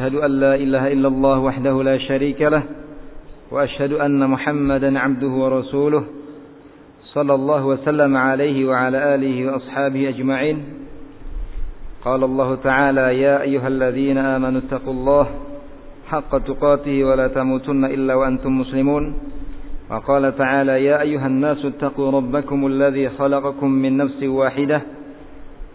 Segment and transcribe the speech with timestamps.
[0.00, 2.62] أشهد أن لا إله إلا الله وحده لا شريك له
[3.50, 6.04] وأشهد أن محمدا عبده ورسوله
[7.04, 10.64] صلى الله وسلم عليه وعلى آله وأصحابه أجمعين.
[12.04, 15.26] قال الله تعالى يا أيها الذين آمنوا اتقوا الله
[16.06, 19.14] حق تقاته ولا تموتن إلا وأنتم مسلمون.
[19.90, 24.82] وقال تعالى يا أيها الناس اتقوا ربكم الذي خلقكم من نفس واحدة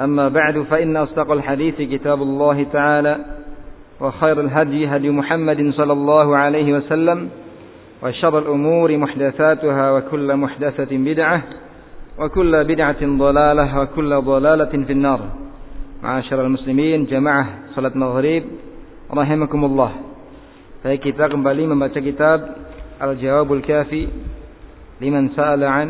[0.00, 3.18] أما بعد فإن أصدق الحديث كتاب الله تعالى
[4.00, 7.28] وخير الهدي هدي محمد صلى الله عليه وسلم
[8.02, 11.42] وشر الأمور محدثاتها وكل محدثة بدعة
[12.18, 15.20] وكل بدعة ضلالة وكل ضلالة في النار.
[16.02, 18.44] معاشر المسلمين جماعة صلاة maghrib
[19.08, 19.96] rahimakumullah
[20.84, 22.46] Baik kita kembali membaca kitab
[23.00, 24.04] Al-Jawabul Kafi
[25.00, 25.88] liman sa'ala an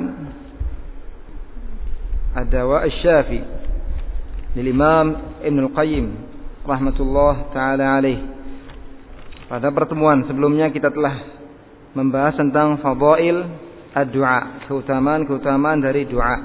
[2.39, 3.66] Ad-Dawa Asy-Syafi lil
[4.65, 6.07] Imam Ibn Al-Qayyim
[6.65, 8.19] rahmatullah taala alaih.
[9.53, 11.21] Pada pertemuan sebelumnya kita telah
[11.93, 13.45] membahas tentang fadail
[13.97, 16.37] ad-du'a, keutamaan-keutamaan dari doa.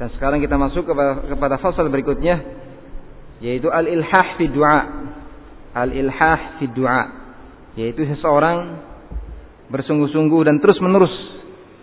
[0.00, 2.40] Dan sekarang kita masuk kepada, kepada fasal berikutnya
[3.44, 4.80] yaitu al-ilhah fi du'a.
[5.72, 7.02] Al-ilhah fi du'a
[7.76, 8.80] yaitu seseorang
[9.72, 11.12] bersungguh-sungguh dan terus-menerus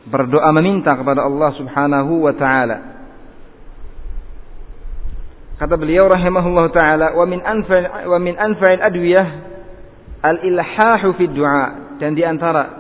[0.10, 2.78] berdoa meminta kepada Allah Subhanahu wa taala.
[5.60, 9.28] Kata beliau rahimahullah taala wa min anfa wa min anfa'il adwiyah
[10.24, 12.80] al-ilhahu fi du'a dan di antara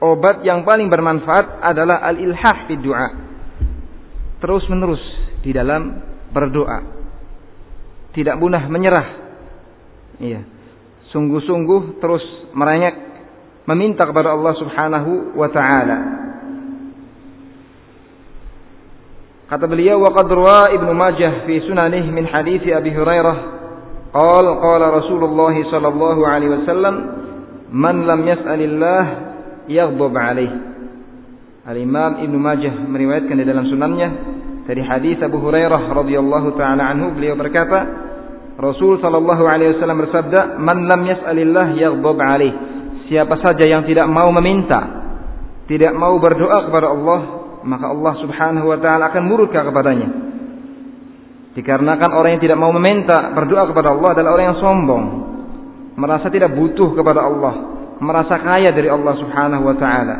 [0.00, 3.08] obat yang paling bermanfaat adalah al-ilhah fi du'a.
[4.40, 5.04] Terus menerus
[5.44, 6.00] di dalam
[6.32, 6.80] berdoa.
[8.16, 9.08] Tidak mudah menyerah.
[10.16, 10.40] Iya.
[11.12, 12.24] Sungguh-sungguh terus
[12.56, 12.96] merengek
[13.68, 15.98] meminta kepada Allah Subhanahu wa taala.
[19.50, 20.30] Kata beliau wa qad
[20.78, 23.36] Ibnu Majah fi sunanih min hadis Abi Hurairah.
[24.14, 26.94] Qal qala Rasulullah sallallahu alaihi wasallam
[27.74, 29.04] man lam yas'alillah
[29.66, 30.50] yaghdab alaih.
[31.66, 34.08] Al-Imam Ibnu Majah meriwayatkan di dalam sunannya
[34.70, 38.06] dari hadis Abu Hurairah radhiyallahu taala anhu beliau berkata
[38.54, 42.54] Rasul sallallahu alaihi wasallam bersabda man lam yas'alillah yaghdab alaih.
[43.10, 44.78] Siapa saja yang tidak mau meminta
[45.66, 50.08] tidak mau berdoa kepada Allah maka Allah Subhanahu wa taala akan murka kepadanya.
[51.50, 55.04] Dikarenakan orang yang tidak mau meminta berdoa kepada Allah adalah orang yang sombong,
[55.98, 57.54] merasa tidak butuh kepada Allah,
[57.98, 60.16] merasa kaya dari Allah Subhanahu wa taala.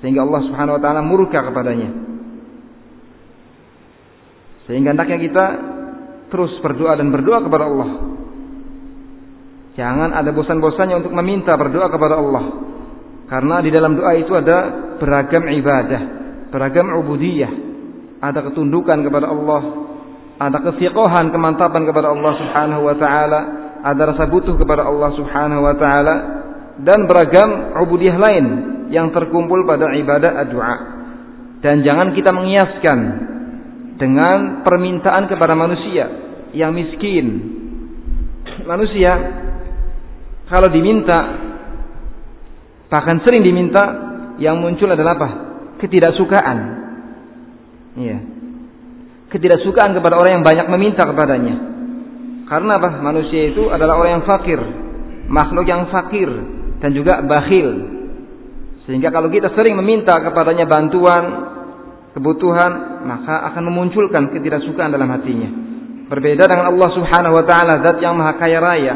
[0.00, 1.90] Sehingga Allah Subhanahu wa taala murka kepadanya.
[4.66, 5.44] Sehingga hendaknya kita
[6.26, 7.90] terus berdoa dan berdoa kepada Allah.
[9.76, 12.44] Jangan ada bosan-bosannya untuk meminta berdoa kepada Allah.
[13.26, 14.58] Karena di dalam doa itu ada
[15.02, 16.00] beragam ibadah,
[16.54, 17.52] beragam ubudiyah.
[18.22, 19.62] Ada ketundukan kepada Allah,
[20.40, 23.40] ada kesiqohan, kemantapan kepada Allah Subhanahu wa taala,
[23.82, 26.14] ada rasa butuh kepada Allah Subhanahu wa taala
[26.80, 28.46] dan beragam ubudiyah lain
[28.94, 30.76] yang terkumpul pada ibadah doa.
[31.60, 32.98] Dan jangan kita mengiaskan
[33.98, 36.04] dengan permintaan kepada manusia
[36.54, 37.26] yang miskin.
[38.62, 39.10] Manusia
[40.46, 41.18] kalau diminta
[42.86, 43.82] bahkan sering diminta
[44.38, 45.28] yang muncul adalah apa?
[45.80, 46.58] Ketidaksukaan.
[47.96, 48.18] Iya.
[49.32, 51.56] Ketidaksukaan kepada orang yang banyak meminta kepadanya.
[52.46, 53.02] Karena apa?
[53.02, 54.60] Manusia itu adalah orang yang fakir,
[55.26, 56.30] makhluk yang fakir
[56.78, 57.68] dan juga bakhil.
[58.86, 61.24] Sehingga kalau kita sering meminta kepadanya bantuan,
[62.14, 65.50] kebutuhan, maka akan memunculkan ketidaksukaan dalam hatinya.
[66.06, 68.94] Berbeda dengan Allah Subhanahu wa taala, zat yang maha kaya raya,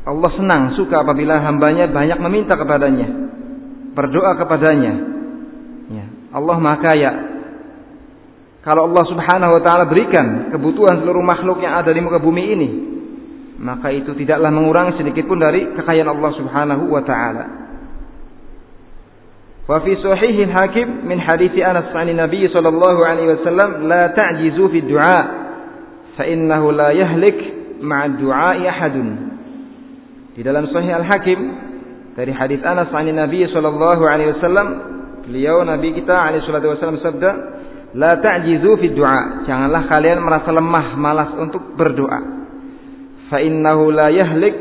[0.00, 3.08] Allah senang, suka apabila hambanya banyak meminta kepadanya,
[3.92, 4.92] berdoa kepadanya.
[5.92, 6.06] Ya.
[6.32, 7.12] Allah maha kaya.
[8.64, 12.68] Kalau Allah subhanahu wa ta'ala berikan kebutuhan seluruh makhluk yang ada di muka bumi ini,
[13.60, 17.44] maka itu tidaklah mengurangi sedikit pun dari kekayaan Allah subhanahu wa ta'ala.
[19.68, 24.78] Wa fi sahih hakim min hadis Anas an Nabi sallallahu alaihi wasallam la ta'jizu fi
[24.82, 25.20] du'a
[26.16, 27.38] fa innahu la yahlik
[27.84, 29.29] ma'a du'a ahadun
[30.34, 31.40] di dalam Sahih Al-Hakim
[32.14, 34.68] dari hadis Anas an Nabi sallallahu alaihi wasallam,
[35.26, 37.30] beliau Nabi kita alaihi salatu wasallam sabda,
[37.98, 42.20] "La ta'jizu fi du'a." Janganlah kalian merasa lemah, malas untuk berdoa.
[43.30, 44.58] Fa innahu la yahlik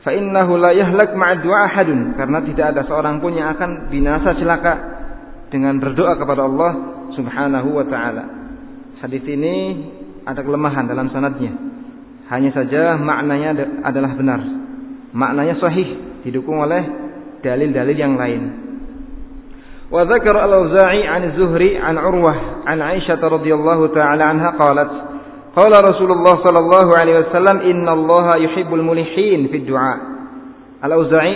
[0.00, 4.32] fa innahu la yahlak ma'a du'a ahadun karena tidak ada seorang pun yang akan binasa
[4.40, 4.72] celaka
[5.52, 6.72] dengan berdoa kepada Allah
[7.12, 8.24] Subhanahu wa taala.
[9.04, 9.56] Hadis ini
[10.24, 11.69] ada kelemahan dalam sanadnya.
[12.30, 14.40] Hanya saja maknanya adalah benar.
[15.10, 16.82] Maknanya sahih didukung oleh
[17.42, 18.42] dalil-dalil yang lain.
[19.90, 24.90] Wa dzakara al-Auza'i 'an Zuhri 'an Urwah 'an Aisyah radhiyallahu ta'ala anha qalat
[25.50, 29.94] Qala Rasulullah sallallahu alaihi wasallam innallaha yuhibbul mulihin fid du'a.
[30.86, 31.34] Al-Auza'i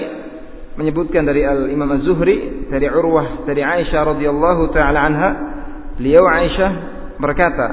[0.78, 5.30] menyebutkan dari Al-Imam Az-Zuhri dari Urwah dari Aisyah radhiyallahu taala anha,
[5.98, 6.70] beliau Aisyah
[7.18, 7.66] berkata,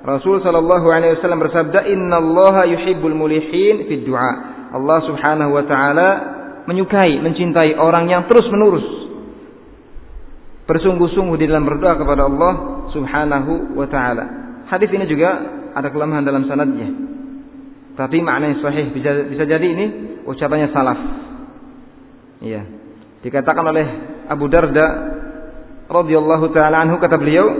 [0.00, 4.32] Rasul sallallahu alaihi wasallam bersabda, "Innallaha yuhibbul mulihin fid du'a."
[4.72, 6.08] Allah Subhanahu wa taala
[6.64, 8.86] menyukai, mencintai orang yang terus-menerus
[10.70, 12.52] bersungguh-sungguh di dalam berdoa kepada Allah
[12.94, 14.24] Subhanahu wa taala.
[14.70, 15.34] Hadis ini juga
[15.74, 16.86] ada kelemahan dalam sanadnya.
[17.98, 19.86] Tapi maknanya sahih bisa bisa jadi ini
[20.30, 20.98] ucapannya salaf.
[22.40, 22.62] Iya.
[23.20, 23.86] Dikatakan oleh
[24.30, 24.86] Abu Darda
[25.90, 27.50] radhiyallahu taala anhu kata beliau,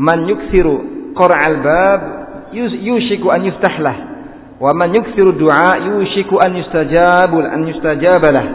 [0.00, 2.00] "Man yuksiru qara'al bab
[2.52, 3.96] yushiku an yuftahlah,
[4.60, 8.46] wa man yuksiru du'a yushiku an yustajabu an yustajabalah."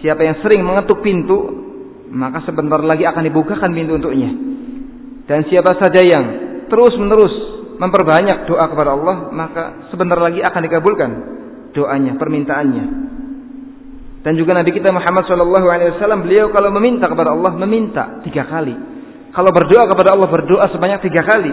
[0.00, 1.38] Siapa yang sering mengetuk pintu,
[2.12, 4.30] maka sebentar lagi akan dibukakan pintu untuknya.
[5.24, 6.24] Dan siapa saja yang
[6.68, 11.10] terus-menerus memperbanyak doa kepada Allah, maka sebentar lagi akan dikabulkan
[11.74, 12.84] doanya, permintaannya.
[14.24, 18.72] Dan juga Nabi kita Muhammad Wasallam beliau kalau meminta kepada Allah meminta tiga kali.
[19.34, 21.50] Kalau berdoa kepada Allah berdoa sebanyak tiga kali.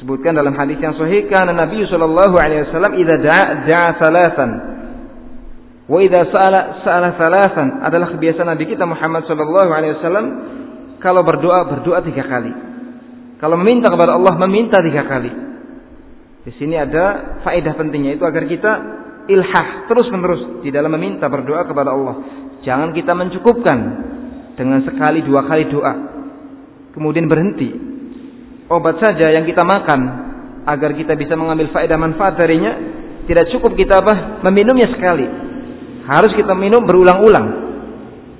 [0.00, 4.50] Sebutkan dalam hadis yang sahih karena Nabi Shallallahu Alaihi Wasallam idza da'a da'a salasan
[5.90, 10.26] wa idza sa'ala sa'ala salasan adalah kebiasaan Nabi kita Muhammad Shallallahu Alaihi Wasallam
[11.04, 12.52] kalau berdoa berdoa tiga kali.
[13.40, 15.32] Kalau meminta kepada Allah meminta tiga kali.
[16.48, 18.72] Di sini ada faedah pentingnya itu agar kita
[19.28, 22.24] ilhah terus menerus di dalam meminta berdoa kepada Allah.
[22.64, 23.78] Jangan kita mencukupkan
[24.56, 26.19] dengan sekali dua kali doa.
[26.90, 27.70] Kemudian berhenti.
[28.70, 30.00] Obat saja yang kita makan
[30.66, 32.76] agar kita bisa mengambil faedah manfaat darinya
[33.26, 35.26] tidak cukup kita apa meminumnya sekali.
[36.06, 37.46] Harus kita minum berulang-ulang.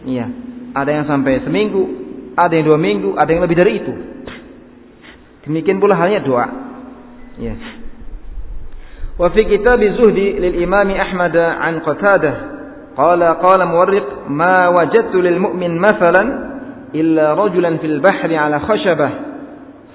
[0.02, 0.26] Iya.
[0.74, 1.82] Ada yang sampai seminggu,
[2.34, 3.94] ada yang dua minggu, ada yang lebih dari itu.
[5.46, 6.46] Demikian pula halnya doa.
[7.38, 7.54] Ya.
[9.14, 12.34] Wa fi kitab Zuhdi lil Imam Ahmad an Qatadah
[12.96, 16.49] qala qala muwarriq ma wajadtu lil mu'min mathalan
[16.92, 19.30] illa rajulan fil bahri ala khashabah.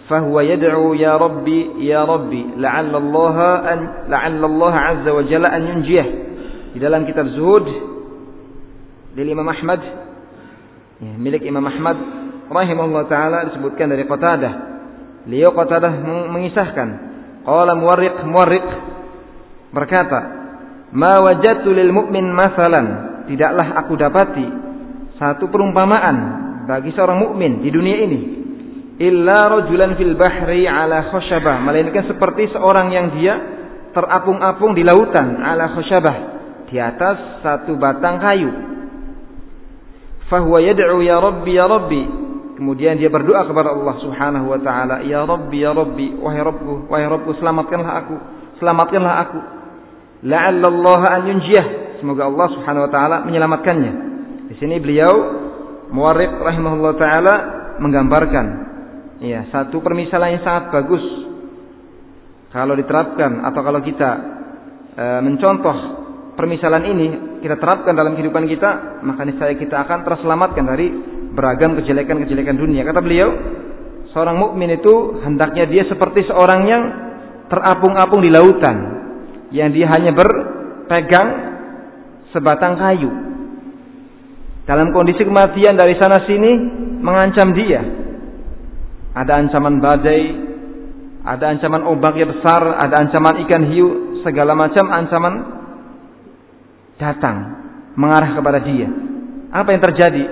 [0.06, 5.82] فهو yad'u ya rabbi ya rabbi la'alla Allah an la'alla Allah azza wa jalla an
[6.78, 7.66] dalam kitab Zuhud
[9.18, 9.82] dari Imam Ahmad
[11.02, 11.98] ya, milik Imam Ahmad
[12.52, 14.54] rahimahullah disebutkan dari Qatadah.
[15.26, 15.94] Beliau Qatadah
[16.30, 16.90] mengisahkan.
[17.42, 18.68] Qala muwarriq muwarriq
[19.74, 20.20] berkata
[20.94, 22.86] ma wajadtu lil mu'min masalan
[23.26, 24.48] tidaklah aku dapati
[25.18, 28.20] satu perumpamaan bagi seorang mukmin di dunia ini
[29.00, 33.34] illa rajulan fil bahri ala khasyabah melainkan seperti seorang yang dia
[33.94, 36.16] terapung-apung di lautan ala khasyabah
[36.68, 38.50] di atas satu batang kayu
[40.28, 42.04] fahuwa yad'u ya rabbi ya rabbi
[42.56, 47.04] Kemudian dia berdoa kepada Allah Subhanahu wa taala, "Ya Rabbi, ya Rabbi, wahai Rabbku, wahai
[47.04, 48.16] Rabbku, selamatkanlah aku,
[48.64, 49.40] selamatkanlah aku."
[50.24, 52.00] La'alla Allah an yunjiyah.
[52.00, 53.92] Semoga Allah Subhanahu wa taala menyelamatkannya.
[54.48, 55.12] Di sini beliau
[55.94, 57.36] Muwarriq rahimahullah taala
[57.78, 58.46] menggambarkan
[59.22, 61.04] ya, satu permisalan yang sangat bagus
[62.56, 64.10] kalau diterapkan atau kalau kita
[64.96, 65.76] e, mencontoh
[66.40, 67.08] permisalan ini
[67.44, 70.88] kita terapkan dalam kehidupan kita, maka niscaya kita akan terselamatkan dari
[71.36, 72.88] beragam kejelekan-kejelekan dunia.
[72.88, 73.30] Kata beliau,
[74.16, 76.84] seorang mukmin itu hendaknya dia seperti seorang yang
[77.52, 78.76] terapung-apung di lautan,
[79.52, 81.30] yang dia hanya berpegang
[82.32, 83.12] sebatang kayu.
[84.66, 86.52] Dalam kondisi kematian dari sana sini
[87.02, 87.82] mengancam dia.
[89.16, 90.24] Ada ancaman badai,
[91.24, 95.34] ada ancaman ombak yang besar, ada ancaman ikan hiu, segala macam ancaman
[96.98, 97.38] datang
[97.96, 98.90] mengarah kepada dia.
[99.56, 100.24] Apa yang terjadi?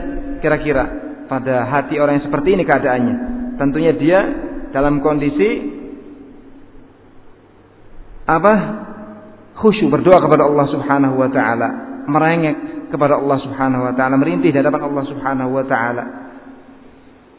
[0.43, 0.83] kira-kira
[1.31, 3.15] pada hati orang yang seperti ini keadaannya?
[3.55, 4.19] Tentunya dia
[4.75, 5.71] dalam kondisi
[8.27, 8.53] apa?
[9.55, 11.69] Khusyuk berdoa kepada Allah Subhanahu wa taala,
[12.11, 16.03] merengek kepada Allah Subhanahu wa taala, merintih di hadapan Allah Subhanahu wa taala.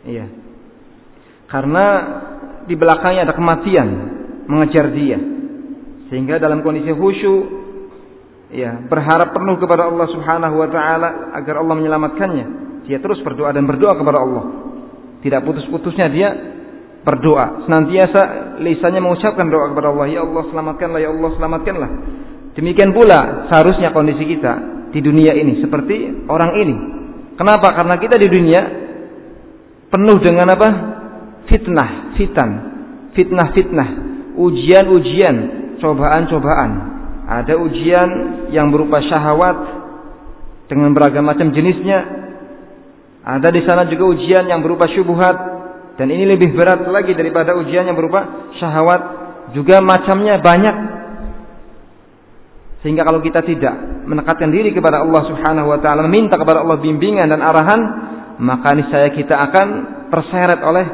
[0.03, 0.27] Iya.
[1.47, 1.87] Karena
[2.67, 3.89] di belakangnya ada kematian
[4.51, 5.19] mengejar dia.
[6.11, 7.43] Sehingga dalam kondisi khusyuk
[8.51, 11.09] ya, berharap penuh kepada Allah Subhanahu wa taala
[11.39, 12.47] agar Allah menyelamatkannya.
[12.91, 14.45] Dia terus berdoa dan berdoa kepada Allah.
[15.23, 16.29] Tidak putus-putusnya dia
[17.01, 17.65] berdoa.
[17.65, 18.21] Senantiasa
[18.61, 20.07] lisannya mengucapkan doa kepada Allah.
[20.11, 21.91] Ya Allah selamatkanlah, ya Allah selamatkanlah.
[22.55, 24.53] Demikian pula seharusnya kondisi kita
[24.95, 26.77] di dunia ini seperti orang ini.
[27.35, 27.75] Kenapa?
[27.75, 28.61] Karena kita di dunia
[29.91, 30.69] penuh dengan apa?
[31.51, 32.51] Fitnah, fitan,
[33.19, 33.89] fitnah-fitnah,
[34.39, 35.37] ujian-ujian,
[35.83, 36.71] cobaan-cobaan.
[37.27, 38.09] Ada ujian
[38.55, 39.59] yang berupa syahwat
[40.71, 42.23] dengan beragam macam jenisnya.
[43.25, 45.37] Ada di sana juga ujian yang berupa syubhat
[45.99, 49.27] dan ini lebih berat lagi daripada ujian yang berupa syahwat.
[49.59, 50.94] Juga macamnya banyak
[52.85, 57.33] sehingga kalau kita tidak mendekatkan diri kepada Allah Subhanahu wa taala, meminta kepada Allah bimbingan
[57.33, 57.81] dan arahan,
[58.45, 59.67] maka niscaya kita akan
[60.13, 60.87] terseret oleh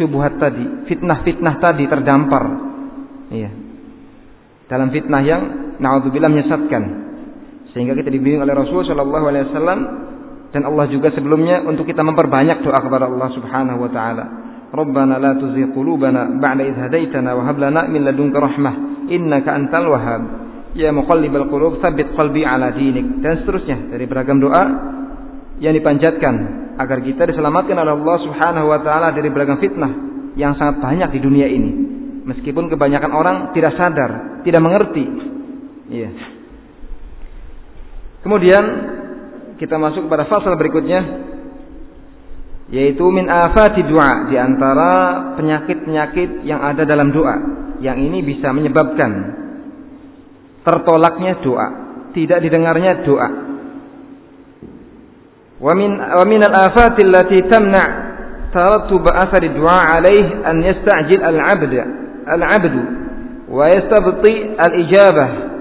[0.00, 2.44] syubhat tadi, fitnah-fitnah tadi terdampar.
[3.28, 3.52] Iya.
[4.72, 5.42] Dalam fitnah yang
[5.84, 6.82] naudzubillah menyesatkan.
[7.76, 9.80] Sehingga kita dibimbing oleh Rasul sallallahu alaihi wasallam
[10.48, 14.24] dan Allah juga sebelumnya untuk kita memperbanyak doa kepada Allah Subhanahu wa taala.
[14.72, 18.74] Rabbana la tuzigh qulubana ba'da idh hadaitana wa hab lana min ladunka rahmah
[19.12, 20.43] innaka antal wahhab
[20.74, 24.64] ya muqallibal qulub tsabbit qalbi ala dinik dan seterusnya dari beragam doa
[25.62, 26.34] yang dipanjatkan
[26.74, 29.92] agar kita diselamatkan oleh Allah Subhanahu wa taala dari beragam fitnah
[30.34, 31.72] yang sangat banyak di dunia ini.
[32.24, 35.04] Meskipun kebanyakan orang tidak sadar, tidak mengerti.
[35.92, 36.10] Iya.
[38.24, 38.64] Kemudian
[39.60, 41.00] kita masuk pada fase berikutnya
[42.72, 44.90] yaitu min afati doa di antara
[45.36, 47.36] penyakit-penyakit yang ada dalam doa
[47.84, 49.43] yang ini bisa menyebabkan
[50.64, 51.68] tertolaknya doa,
[52.16, 53.28] tidak didengarnya doa.
[55.60, 55.72] Wa
[56.24, 57.88] min al-afat allati tamna'
[58.50, 61.72] tarattub athar ad-du'a alayh an yasta'jil al-'abd
[62.26, 62.74] al-'abd
[63.48, 65.54] wa yastabti al-ijabah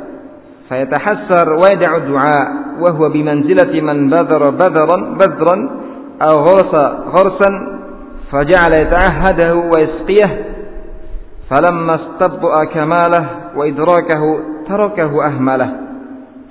[0.64, 2.48] فيتحسر ويدع الدعاء
[2.80, 5.58] وهو بمنزلة من بذر بذرا بذرا
[6.30, 6.74] أو غرس
[7.14, 7.52] غرسا
[8.32, 10.46] فجعل يتعهده ويسقيه
[11.50, 15.72] فلما استبطأ كماله وإدراكه tarakahu ahmalah.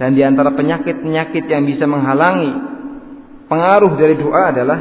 [0.00, 2.52] Dan di antara penyakit-penyakit yang bisa menghalangi
[3.46, 4.78] pengaruh dari doa adalah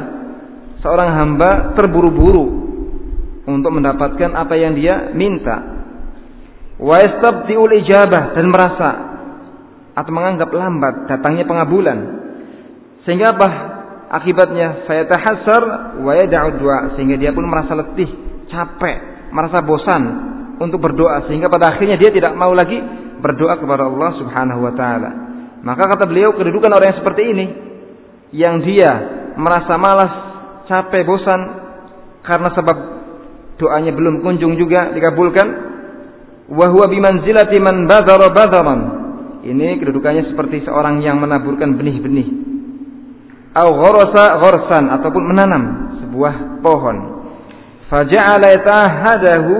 [0.82, 2.46] seorang hamba terburu-buru
[3.46, 5.56] untuk mendapatkan apa yang dia minta.
[6.82, 8.90] Wa yastabdiul ijabah dan merasa
[9.92, 11.98] atau menganggap lambat datangnya pengabulan.
[13.04, 13.48] Sehingga apa?
[14.12, 15.62] Akibatnya saya tahasar
[16.04, 18.08] wa yada'u doa sehingga dia pun merasa letih,
[18.52, 20.02] capek, merasa bosan
[20.60, 22.76] untuk berdoa sehingga pada akhirnya dia tidak mau lagi
[23.22, 25.10] berdoa kepada Allah Subhanahu wa taala.
[25.62, 27.46] Maka kata beliau kedudukan orang yang seperti ini
[28.34, 28.90] yang dia
[29.38, 30.12] merasa malas,
[30.66, 31.40] capek, bosan
[32.26, 32.76] karena sebab
[33.62, 35.46] doanya belum kunjung juga dikabulkan
[36.50, 38.76] wa huwa bimanzilati man badara.
[39.42, 42.28] Ini kedudukannya seperti seorang yang menaburkan benih-benih.
[43.52, 45.62] Au gharasa gharsan ataupun menanam
[46.02, 46.96] sebuah pohon.
[47.90, 49.54] Faja'ala yatahadahu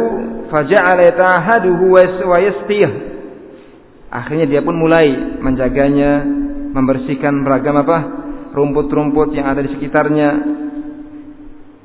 [0.49, 1.85] faja'ala yatahaduhu
[2.25, 3.12] wa yastih
[4.13, 5.09] Akhirnya dia pun mulai
[5.41, 6.21] menjaganya,
[6.77, 7.99] membersihkan beragam apa?
[8.53, 10.29] rumput-rumput yang ada di sekitarnya.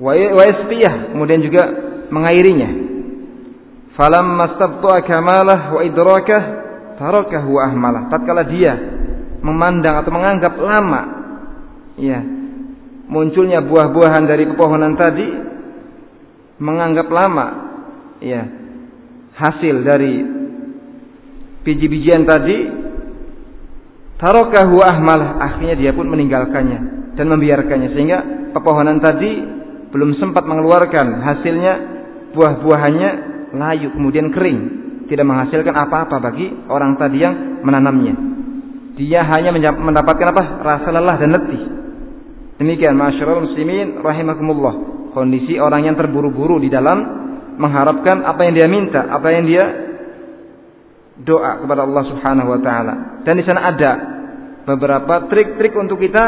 [0.04, 0.12] Wa
[1.16, 1.64] kemudian juga
[2.12, 2.70] mengairinya.
[3.96, 6.44] Falam mastabta'a kamalah wa idrakah
[7.00, 8.12] tarakahu ahmalah.
[8.12, 8.76] Tatkala dia
[9.42, 11.02] memandang atau menganggap lama
[11.98, 12.20] ya
[13.08, 15.28] munculnya buah-buahan dari pepohonan tadi
[16.58, 17.48] menganggap lama
[18.20, 18.44] ya
[19.38, 20.14] hasil dari
[21.68, 22.58] biji-bijian tadi
[24.24, 28.18] tarokahu ahmalah akhirnya dia pun meninggalkannya dan membiarkannya sehingga
[28.56, 29.44] pepohonan tadi
[29.92, 31.74] belum sempat mengeluarkan hasilnya
[32.32, 33.10] buah-buahannya
[33.60, 34.60] layu kemudian kering
[35.08, 38.14] tidak menghasilkan apa-apa bagi orang tadi yang menanamnya.
[39.00, 40.44] Dia hanya mendapatkan apa?
[40.62, 41.64] Rasa lelah dan letih.
[42.60, 44.76] Demikian masyarakat muslimin rahimakumullah.
[45.16, 47.00] Kondisi orang yang terburu-buru di dalam
[47.58, 49.64] mengharapkan apa yang dia minta apa yang dia
[51.24, 52.94] doa kepada Allah Subhanahu wa taala.
[53.26, 53.92] Dan di sana ada
[54.68, 56.26] beberapa trik-trik untuk kita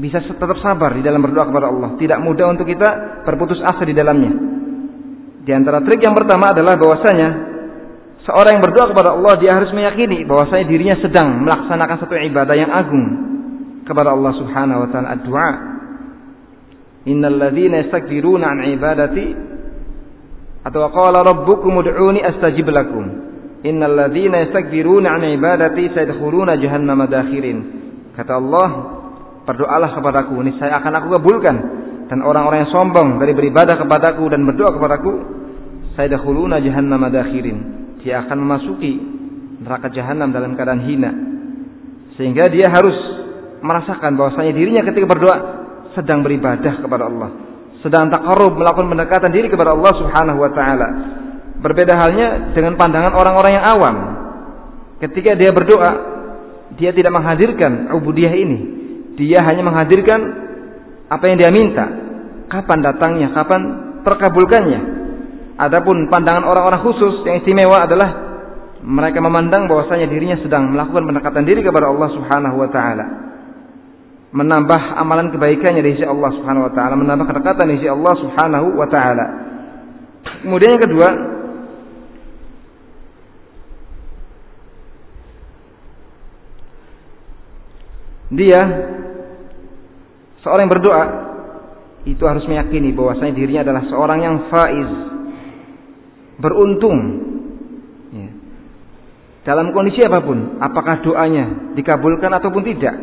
[0.00, 1.94] bisa tetap sabar di dalam berdoa kepada Allah.
[2.00, 4.32] Tidak mudah untuk kita berputus asa di dalamnya.
[5.42, 7.28] Di antara trik yang pertama adalah bahwasanya
[8.24, 12.70] seorang yang berdoa kepada Allah dia harus meyakini bahwasanya dirinya sedang melaksanakan satu ibadah yang
[12.70, 13.06] agung
[13.84, 15.18] kepada Allah Subhanahu wa taala.
[15.20, 15.52] Doa.
[17.02, 19.26] Innal ladzina yastakbiruna an ibadati
[20.62, 23.31] atau qala rabbukum ud'uni astajib lakum.
[23.62, 27.58] Innal ladzina yastakbiruna an ibadati sayadkhuluna jahannam madakhirin.
[28.18, 28.68] Kata Allah,
[29.46, 31.56] berdoalah kepadaku, saya akan aku kabulkan.
[32.10, 35.12] Dan orang-orang yang sombong dari beribadah kepadaku dan berdoa kepadaku,
[35.94, 37.58] sayadkhuluna jahannam madakhirin.
[38.02, 38.92] Dia akan memasuki
[39.62, 41.10] neraka jahanam dalam keadaan hina.
[42.18, 42.98] Sehingga dia harus
[43.62, 45.38] merasakan bahwasanya dirinya ketika berdoa
[45.94, 47.30] sedang beribadah kepada Allah,
[47.78, 50.88] sedang takarub melakukan pendekatan diri kepada Allah Subhanahu wa taala
[51.62, 53.96] Berbeda halnya dengan pandangan orang-orang yang awam.
[55.02, 55.92] ketika dia berdoa,
[56.78, 58.58] dia tidak menghadirkan ubudiyah ini.
[59.18, 60.20] Dia hanya menghadirkan
[61.10, 61.84] apa yang dia minta.
[62.50, 63.60] Kapan datangnya, kapan
[64.06, 64.80] terkabulkannya.
[65.58, 68.32] Adapun pandangan orang-orang khusus yang istimewa adalah
[68.82, 73.06] mereka memandang bahwasanya dirinya sedang melakukan pendekatan diri kepada Allah Subhanahu wa taala.
[74.32, 78.66] Menambah amalan kebaikannya di sisi Allah Subhanahu wa taala, menambah kedekatan di sisi Allah Subhanahu
[78.74, 79.26] wa taala.
[80.42, 81.08] Kemudian yang kedua,
[88.32, 88.60] dia
[90.40, 91.04] seorang yang berdoa
[92.02, 94.90] itu harus meyakini bahwasanya dirinya adalah seorang yang faiz
[96.42, 96.98] beruntung
[98.10, 98.28] ya.
[99.46, 102.94] dalam kondisi apa pun apakah doanya dikabulkan ataupun tidak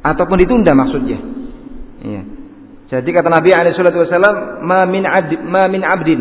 [0.00, 1.18] ataupun ditunda maksudnya
[2.00, 2.22] ya.
[2.96, 4.88] jadi kata Nabi alaihi wasallam ma
[5.44, 6.20] ma min abdin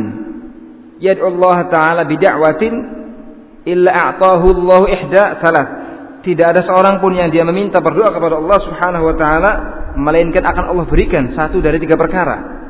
[0.99, 2.73] yad'u Allah taala bid'awatin
[3.63, 5.80] illa a'tahu Allah ihda salat
[6.21, 9.51] tidak ada seorang pun yang dia meminta berdoa kepada Allah Subhanahu wa taala
[9.97, 12.61] melainkan akan Allah berikan satu dari tiga perkara.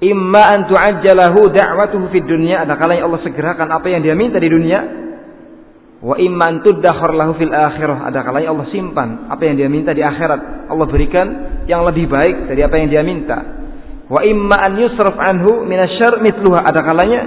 [0.00, 4.48] Imma an tu'ajjalahu da'watuhu fid dunya, ada kalanya Allah segerakan apa yang dia minta di
[4.48, 4.80] dunia.
[6.00, 9.92] Wa imma an tuddakhar lahu fil akhirah, ada kalanya Allah simpan apa yang dia minta
[9.92, 10.72] di akhirat.
[10.72, 11.26] Allah berikan
[11.68, 13.36] yang lebih baik dari apa yang dia minta.
[14.08, 17.20] Wa imma an yusraf anhu minasyarr mithluha, ada kalanya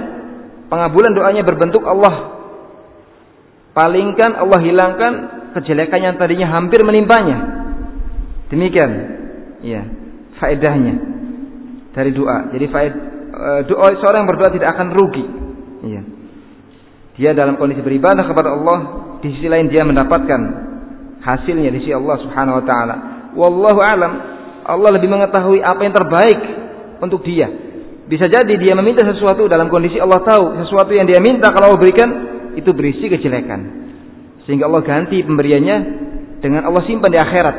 [0.66, 2.33] pengabulan doanya berbentuk Allah
[3.74, 5.12] palingkan, Allah hilangkan
[5.58, 7.66] kejelekan yang tadinya hampir menimpanya.
[8.48, 8.90] Demikian,
[9.66, 9.82] ya,
[10.38, 10.94] faedahnya
[11.94, 12.50] dari doa.
[12.54, 12.94] Jadi faed,
[13.34, 15.24] e, doa seorang yang berdoa tidak akan rugi.
[15.84, 16.02] Ya.
[17.14, 18.78] Dia dalam kondisi beribadah kepada Allah,
[19.22, 20.40] di sisi lain dia mendapatkan
[21.22, 22.94] hasilnya di sisi Allah Subhanahu wa taala.
[23.38, 24.12] Wallahu alam,
[24.66, 26.40] Allah lebih mengetahui apa yang terbaik
[26.98, 27.46] untuk dia.
[28.04, 31.80] Bisa jadi dia meminta sesuatu dalam kondisi Allah tahu sesuatu yang dia minta kalau Allah
[31.80, 33.84] berikan itu berisi kejelekan.
[34.44, 35.76] Sehingga Allah ganti pemberiannya
[36.44, 37.56] dengan Allah simpan di akhirat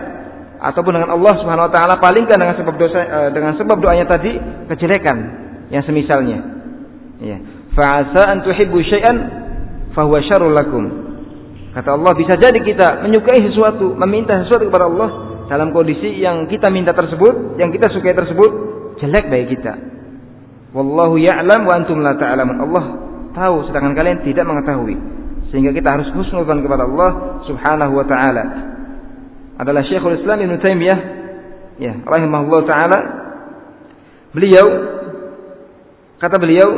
[0.61, 4.37] ataupun dengan Allah Subhanahu wa taala palingkan dengan sebab dosa eh, dengan sebab doanya tadi
[4.71, 5.17] kejelekan
[5.73, 6.39] yang semisalnya.
[7.21, 7.37] Ya.
[7.75, 9.17] Fa'asa an tuhibbu syai'an
[9.95, 10.83] syarrul lakum.
[11.75, 15.09] Kata Allah bisa jadi kita menyukai sesuatu, meminta sesuatu kepada Allah
[15.51, 18.51] dalam kondisi yang kita minta tersebut, yang kita sukai tersebut
[19.03, 19.73] jelek bagi kita.
[20.71, 22.57] Wallahu ya'lam wa antum la ta'lamun.
[22.63, 22.83] Allah
[23.35, 24.95] tahu sedangkan kalian tidak mengetahui.
[25.51, 28.43] Sehingga kita harus husnudzan kepada Allah Subhanahu wa taala.
[29.59, 30.99] Adalah Syekhul Islam Ibnu Taimiyah
[31.79, 32.99] ya, rahimahullah taala.
[34.35, 34.67] Beliau
[36.19, 36.69] kata beliau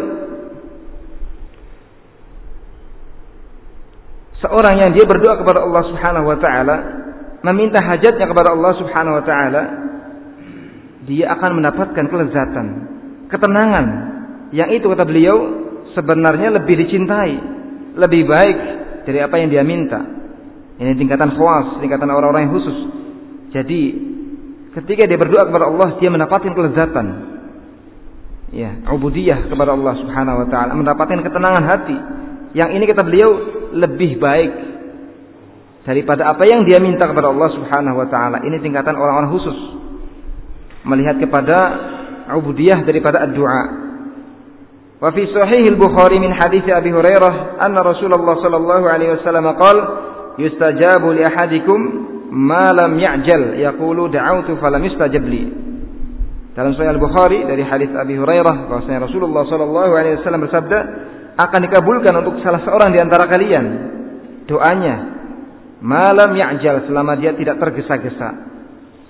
[4.42, 6.76] seorang yang dia berdoa kepada Allah Subhanahu wa taala,
[7.46, 9.64] meminta hajatnya kepada Allah Subhanahu wa taala,
[11.10, 12.66] dia akan mendapatkan kelezatan,
[13.32, 13.86] ketenangan
[14.54, 15.67] yang itu kata beliau
[15.98, 17.34] sebenarnya lebih dicintai,
[17.98, 18.58] lebih baik
[19.10, 19.98] dari apa yang dia minta.
[20.78, 22.78] Ini tingkatan khawas, tingkatan orang-orang yang khusus.
[23.50, 23.82] Jadi
[24.78, 27.08] ketika dia berdoa kepada Allah, dia mendapatkan kelezatan.
[28.54, 31.98] Ya, ubudiyah kepada Allah Subhanahu wa taala, mendapatkan ketenangan hati.
[32.54, 33.30] Yang ini kata beliau
[33.74, 34.52] lebih baik
[35.84, 38.38] daripada apa yang dia minta kepada Allah Subhanahu wa taala.
[38.46, 39.58] Ini tingkatan orang-orang khusus.
[40.88, 41.58] Melihat kepada
[42.38, 43.87] ubudiyah daripada doa.
[45.03, 47.31] وفي صحيح البخاري من حديث أبي هريرة
[47.67, 49.77] أن رسول الله صلى الله عليه وسلم قال
[50.39, 51.79] يستجاب لأحدكم
[52.31, 55.45] ما لم يعجل يقول دعوت فلم يستجب لي
[56.53, 60.79] dalam Sahih Al-Bukhari dari hadis Abi Hurairah bahwasanya Rasulullah sallallahu alaihi wasallam bersabda
[61.41, 63.65] akan dikabulkan untuk salah seorang di antara kalian
[64.45, 64.97] doanya
[65.81, 68.53] malam ya'jal selama dia tidak tergesa-gesa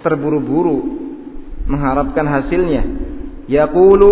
[0.06, 1.02] terburu-buru
[1.66, 2.82] mengharapkan hasilnya
[3.50, 4.10] yaqulu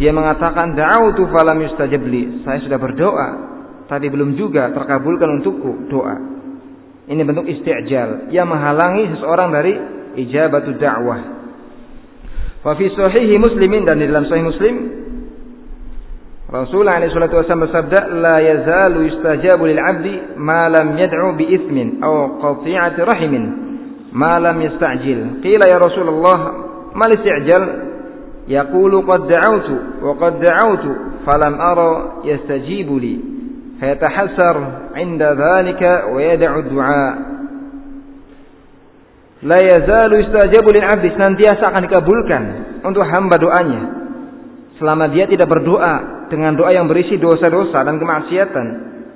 [0.00, 2.40] dia mengatakan da'autu falam yustajab li.
[2.40, 3.28] Saya sudah berdoa,
[3.84, 6.16] tapi belum juga terkabulkan untukku doa.
[7.04, 9.76] Ini bentuk isti'jal yang menghalangi seseorang dari
[10.24, 11.20] ijabatu da'wah.
[12.64, 14.74] Wa fi sahihi Muslimin dan di dalam sahih Muslim
[16.50, 22.00] Rasulullah alaihi salatu wasallam bersabda la yazalu yustajabu lil 'abdi ma lam yad'u bi ithmin
[22.02, 23.44] aw qati'ati rahimin
[24.16, 25.44] ma lam yasta'jil.
[25.44, 26.38] Qila ya Rasulullah
[26.96, 27.89] mal isti'jal?
[28.50, 31.90] yaqulu qad da'awtu wa qad da'awtu أرى ara
[32.24, 33.14] لي li.
[33.80, 34.02] عند
[34.96, 37.08] 'inda dhalika wa yad'u du'a.
[39.40, 42.42] La yazalu yustajabu 'abdi senantiasa akan dikabulkan
[42.84, 43.82] untuk hamba doanya.
[44.76, 48.66] Selama dia tidak berdoa dengan doa yang berisi dosa-dosa dan kemaksiatan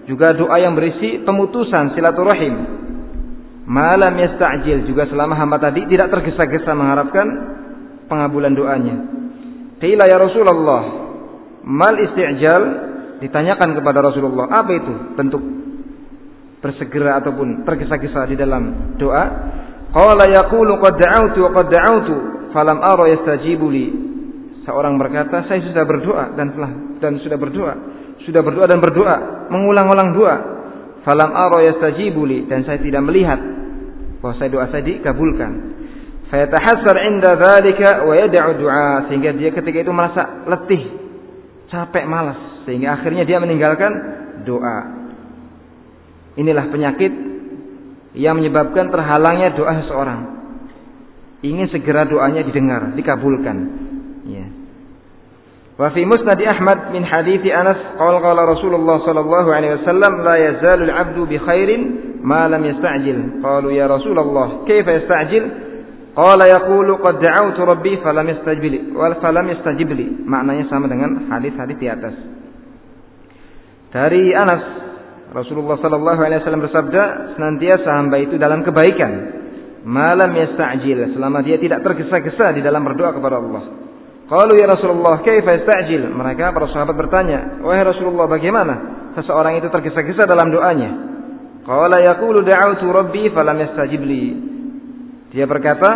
[0.04, 2.54] juga doa yang berisi pemutusan silaturahim.
[3.64, 7.26] Malam yasta'jil juga selama hamba tadi tidak tergesa-gesa mengharapkan
[8.12, 9.23] pengabulan doanya.
[9.84, 10.82] Qila ya Rasulullah,
[11.68, 12.62] mal isti'jal?
[13.20, 15.44] Ditanyakan kepada Rasulullah, apa itu bentuk
[16.64, 19.24] bersegera ataupun tergesa-gesa di dalam doa.
[19.92, 22.14] Qala yaqulu qad da'awtu wa qad da'awtu
[22.56, 23.86] falam ara yastajibu li.
[24.64, 26.70] Seorang berkata, saya sudah berdoa dan telah
[27.04, 27.72] dan sudah berdoa,
[28.24, 29.16] sudah berdoa dan berdoa,
[29.52, 30.36] mengulang-ulang doa.
[31.04, 33.36] Falam ara yastajibu dan saya tidak melihat
[34.24, 35.52] bahwa saya doa saya dikabulkan.
[36.32, 40.82] Fayatahassar inda dzalika wa yad'u du'a sehingga dia ketika itu merasa letih,
[41.68, 43.92] capek, malas sehingga akhirnya dia meninggalkan
[44.48, 44.78] doa.
[46.34, 47.12] Inilah penyakit
[48.16, 50.20] yang menyebabkan terhalangnya doa seseorang.
[51.44, 53.56] Ingin segera doanya didengar, dikabulkan.
[54.24, 54.46] Ya.
[55.74, 60.86] Wa fi musnad Ahmad min hadithi Anas qala qala Rasulullah sallallahu alaihi wasallam la yazalu
[60.86, 61.82] al-'abdu bi khairin
[62.22, 63.42] ma lam yasta'jil.
[63.42, 65.44] Qalu ya Rasulullah, kaifa yasta'jil?
[66.14, 70.22] Qala yaqulu qad da'awtu rabbi falam yastajib li wal falam yastajib li.
[70.22, 72.14] Maknanya sama dengan hadis-hadis di atas.
[73.90, 74.62] Dari Anas
[75.34, 77.02] Rasulullah sallallahu alaihi wasallam bersabda,
[77.34, 79.42] senantiasa hamba itu dalam kebaikan.
[79.82, 83.62] Malam yasta'jil, selama dia tidak tergesa-gesa di dalam berdoa kepada Allah.
[84.30, 86.08] Qalu ya Rasulullah, kaifa yasta'jil?
[86.08, 88.74] Mereka para sahabat bertanya, "Wahai Rasulullah, bagaimana
[89.18, 90.90] seseorang itu tergesa-gesa dalam doanya?"
[91.66, 94.53] Qala yaqulu da'awtu rabbi falam yastajib li.
[95.34, 95.90] Dia berkata,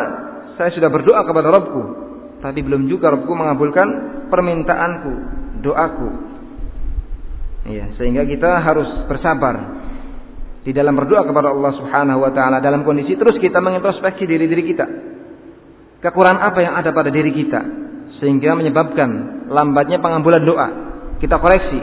[0.59, 1.83] "Saya sudah berdoa kepada Rabbku,
[2.43, 3.89] tapi belum juga Rabbku mengabulkan
[4.27, 5.13] permintaanku,
[5.63, 6.11] doaku."
[7.71, 9.79] Ya, sehingga kita harus bersabar
[10.67, 14.87] di dalam berdoa kepada Allah Subhanahu wa taala dalam kondisi terus kita mengintrospeksi diri-diri kita.
[16.03, 17.61] Kekurangan apa yang ada pada diri kita
[18.19, 20.69] sehingga menyebabkan lambatnya pengambulan doa.
[21.23, 21.79] Kita koreksi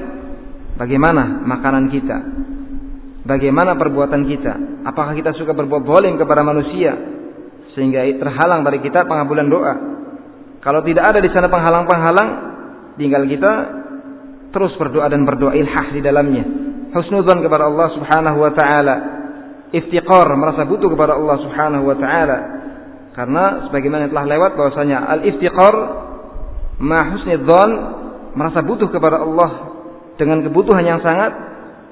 [0.75, 2.17] bagaimana makanan kita,
[3.23, 4.53] bagaimana perbuatan kita,
[4.87, 7.14] apakah kita suka berbuat boling kepada manusia
[7.75, 9.73] sehingga terhalang dari kita pengambulan doa.
[10.63, 12.29] Kalau tidak ada di sana penghalang-penghalang,
[12.97, 13.51] tinggal kita
[14.55, 16.43] terus berdoa dan berdoa ilhah di dalamnya.
[16.95, 18.95] Husnudzon kepada Allah Subhanahu wa taala.
[19.75, 22.37] Iftiqar merasa butuh kepada Allah Subhanahu wa taala.
[23.11, 25.75] Karena sebagaimana telah lewat bahwasanya al-iftiqar
[26.79, 27.69] ma husnidzon
[28.35, 29.75] merasa butuh kepada Allah
[30.15, 31.31] dengan kebutuhan yang sangat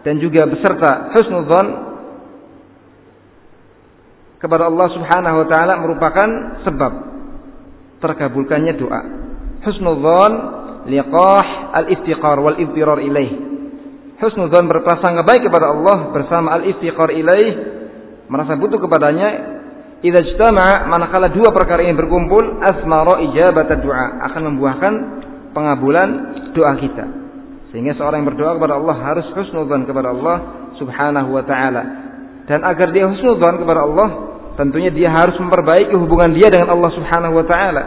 [0.07, 1.92] dan juga beserta husnudzon
[4.43, 6.27] kepada Allah Subhanahu wa taala merupakan
[6.67, 6.91] sebab
[8.03, 9.01] terkabulkannya doa.
[9.63, 10.31] Husnudzon
[10.91, 11.47] liqah
[11.79, 13.31] al-iftiqar wal iftirar ilaih.
[14.19, 17.51] Husnudzon berprasangka baik kepada Allah bersama al-iftiqar ilaih
[18.27, 19.53] merasa butuh kepadanya
[20.03, 24.93] Idza ijtama'a manakala dua perkara ini berkumpul asmara ijabat doa akan membuahkan
[25.55, 26.09] pengabulan
[26.51, 27.07] doa kita.
[27.71, 30.37] Sehingga seorang yang berdoa kepada Allah harus husnudzon kepada Allah
[30.75, 31.83] Subhanahu wa taala.
[32.51, 34.07] Dan agar dia husnudzon kepada Allah,
[34.53, 37.83] tentunya dia harus memperbaiki hubungan dia dengan Allah Subhanahu wa taala.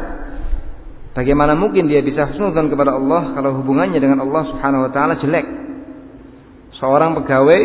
[1.17, 5.47] Bagaimana mungkin dia bisa husnudzon kepada Allah kalau hubungannya dengan Allah Subhanahu wa taala jelek?
[6.77, 7.61] Seorang pegawai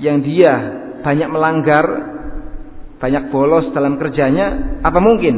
[0.00, 0.52] yang dia
[1.04, 1.84] banyak melanggar,
[2.96, 5.34] banyak bolos dalam kerjanya, apa mungkin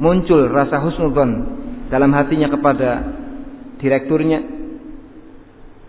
[0.00, 1.30] muncul rasa husnudzon
[1.92, 2.90] dalam hatinya kepada
[3.84, 4.40] direkturnya?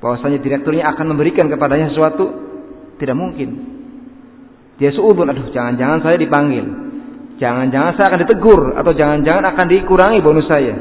[0.01, 2.25] Bahwasanya direkturnya akan memberikan kepadanya sesuatu?
[2.97, 3.81] Tidak mungkin.
[4.82, 6.65] Dia suudun, aduh jangan-jangan saya dipanggil
[7.41, 10.78] Jangan-jangan saya akan ditegur atau jangan-jangan akan dikurangi bonus saya.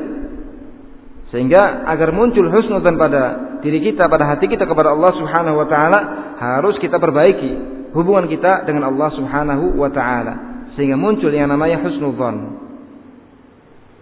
[1.32, 3.22] Sehingga agar muncul husnudzan pada
[3.64, 5.98] diri kita, pada hati kita kepada Allah Subhanahu wa taala,
[6.36, 7.56] harus kita perbaiki
[7.96, 12.60] hubungan kita dengan Allah Subhanahu wa taala sehingga muncul yang namanya husnudzan.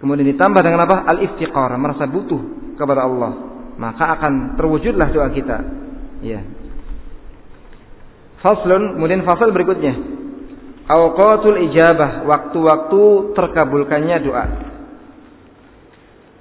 [0.03, 1.07] Kemudian ditambah dengan apa?
[1.15, 3.39] Al-iftiqar, merasa butuh kepada Allah.
[3.79, 5.59] Maka akan terwujudlah doa kita.
[6.27, 6.43] Ya.
[8.39, 9.95] Faslun, kemudian fasal berikutnya.
[10.89, 13.03] Awqatul ijabah, waktu-waktu
[13.35, 14.45] terkabulkannya doa.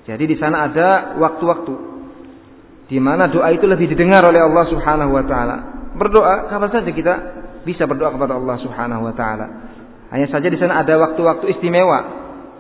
[0.07, 1.73] Jadi di sana ada waktu-waktu
[2.88, 5.55] di mana doa itu lebih didengar oleh Allah Subhanahu wa taala.
[5.99, 7.13] Berdoa kapan saja kita
[7.67, 9.45] bisa berdoa kepada Allah Subhanahu wa taala.
[10.07, 11.99] Hanya saja di sana ada waktu-waktu istimewa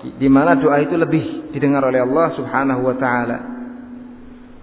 [0.03, 3.37] di mana doa itu lebih didengar oleh Allah Subhanahu wa taala.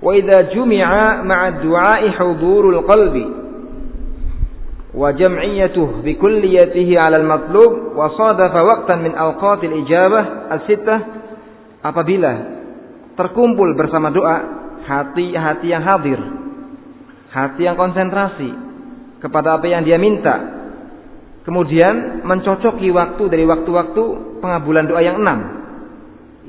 [0.04, 3.43] Wa idza jumi'a ma'a du'a'i hudurul qalbi
[4.93, 10.97] وجمعيته بكليته على المطلوب وصادف وقتا من أوقات الإجابة الستة
[11.79, 12.33] apabila
[13.15, 14.35] terkumpul bersama doa
[14.83, 16.19] hati-hati yang hadir
[17.31, 18.51] hati yang konsentrasi
[19.23, 20.59] kepada apa yang dia minta
[21.47, 24.03] kemudian mencocoki waktu dari waktu-waktu
[24.43, 25.39] pengabulan doa yang enam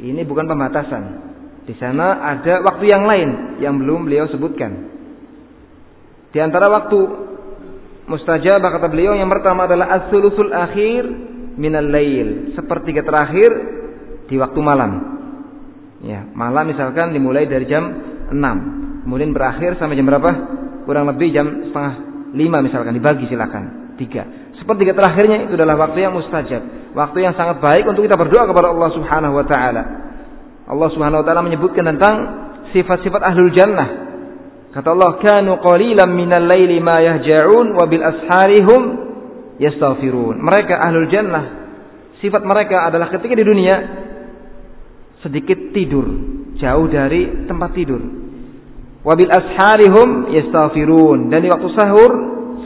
[0.03, 1.03] ini bukan pembatasan
[1.69, 4.91] di sana ada waktu yang lain yang belum beliau sebutkan
[6.35, 6.99] di antara waktu
[8.06, 11.04] mustajabah kata beliau yang pertama adalah as-sulusul akhir
[11.56, 13.50] minal lail, sepertiga terakhir
[14.30, 14.92] di waktu malam.
[16.06, 17.84] Ya, malam misalkan dimulai dari jam
[18.30, 20.32] 6, kemudian berakhir sampai jam berapa?
[20.86, 21.94] Kurang lebih jam setengah
[22.36, 24.28] lima misalkan dibagi silakan tiga.
[24.60, 28.72] Sepertiga terakhirnya itu adalah waktu yang mustajab, waktu yang sangat baik untuk kita berdoa kepada
[28.72, 29.84] Allah Subhanahu wa taala.
[30.66, 32.16] Allah Subhanahu wa taala menyebutkan tentang
[32.76, 34.05] sifat-sifat ahlul jannah.
[34.76, 38.82] Kata Allah, "Kanu qalilan minal laili ma yahja'un wa bil asharihum
[39.56, 41.46] yastaghfirun." Mereka ahlul jannah,
[42.20, 43.76] sifat mereka adalah ketika di dunia
[45.24, 46.04] sedikit tidur,
[46.60, 48.04] jauh dari tempat tidur.
[49.06, 52.12] Wabil asharihum yastaghfirun dan di waktu sahur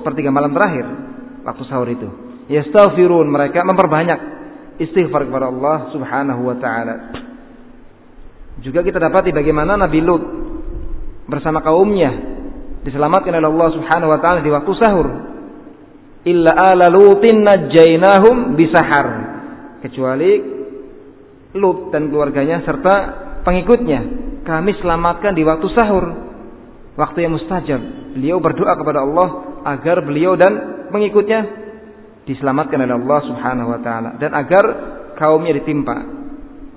[0.02, 0.88] seperti malam terakhir
[1.46, 2.10] waktu sahur itu.
[2.50, 4.20] Yastaghfirun mereka memperbanyak
[4.82, 6.96] istighfar kepada Allah Subhanahu wa taala.
[8.66, 10.24] Juga kita dapati bagaimana Nabi Lut
[11.30, 12.12] bersama kaumnya
[12.84, 15.08] diselamatkan oleh Allah Subhanahu wa taala di waktu sahur.
[16.28, 19.08] Illa ala Lutin najjaynahum bisahar.
[19.80, 20.58] Kecuali
[21.56, 22.96] Lut dan keluarganya serta
[23.42, 24.00] pengikutnya
[24.46, 26.06] kami selamatkan di waktu sahur
[26.94, 27.82] waktu yang mustajab.
[28.14, 29.28] Beliau berdoa kepada Allah
[29.66, 31.40] agar beliau dan pengikutnya
[32.30, 34.64] diselamatkan oleh Allah Subhanahu wa taala dan agar
[35.18, 35.96] kaumnya ditimpa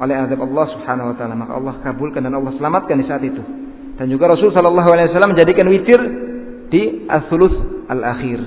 [0.01, 1.35] oleh azab Allah Subhanahu wa taala.
[1.37, 3.62] Maka Allah kabulkan dan Allah selamatkan di saat itu.
[4.03, 6.01] Dan juga Rasul sallallahu alaihi wasallam menjadikan witir
[6.75, 8.43] di as-sulus al-akhir,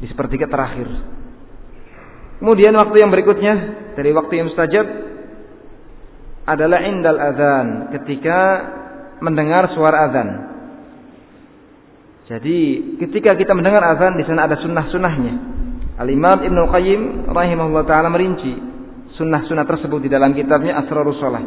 [0.00, 0.88] di sepertiga terakhir.
[2.40, 3.54] Kemudian waktu yang berikutnya
[3.92, 4.88] dari waktu yang mustajab
[6.48, 8.38] adalah indal adzan, ketika
[9.20, 10.28] mendengar suara azan.
[12.32, 12.58] Jadi
[12.96, 15.34] ketika kita mendengar azan di sana ada sunnah-sunnahnya.
[16.00, 18.48] Al Imam Ibnu Qayyim rahimahullah taala merinci
[19.20, 21.44] sunnah-sunnah tersebut di dalam kitabnya Asrarus Shalah.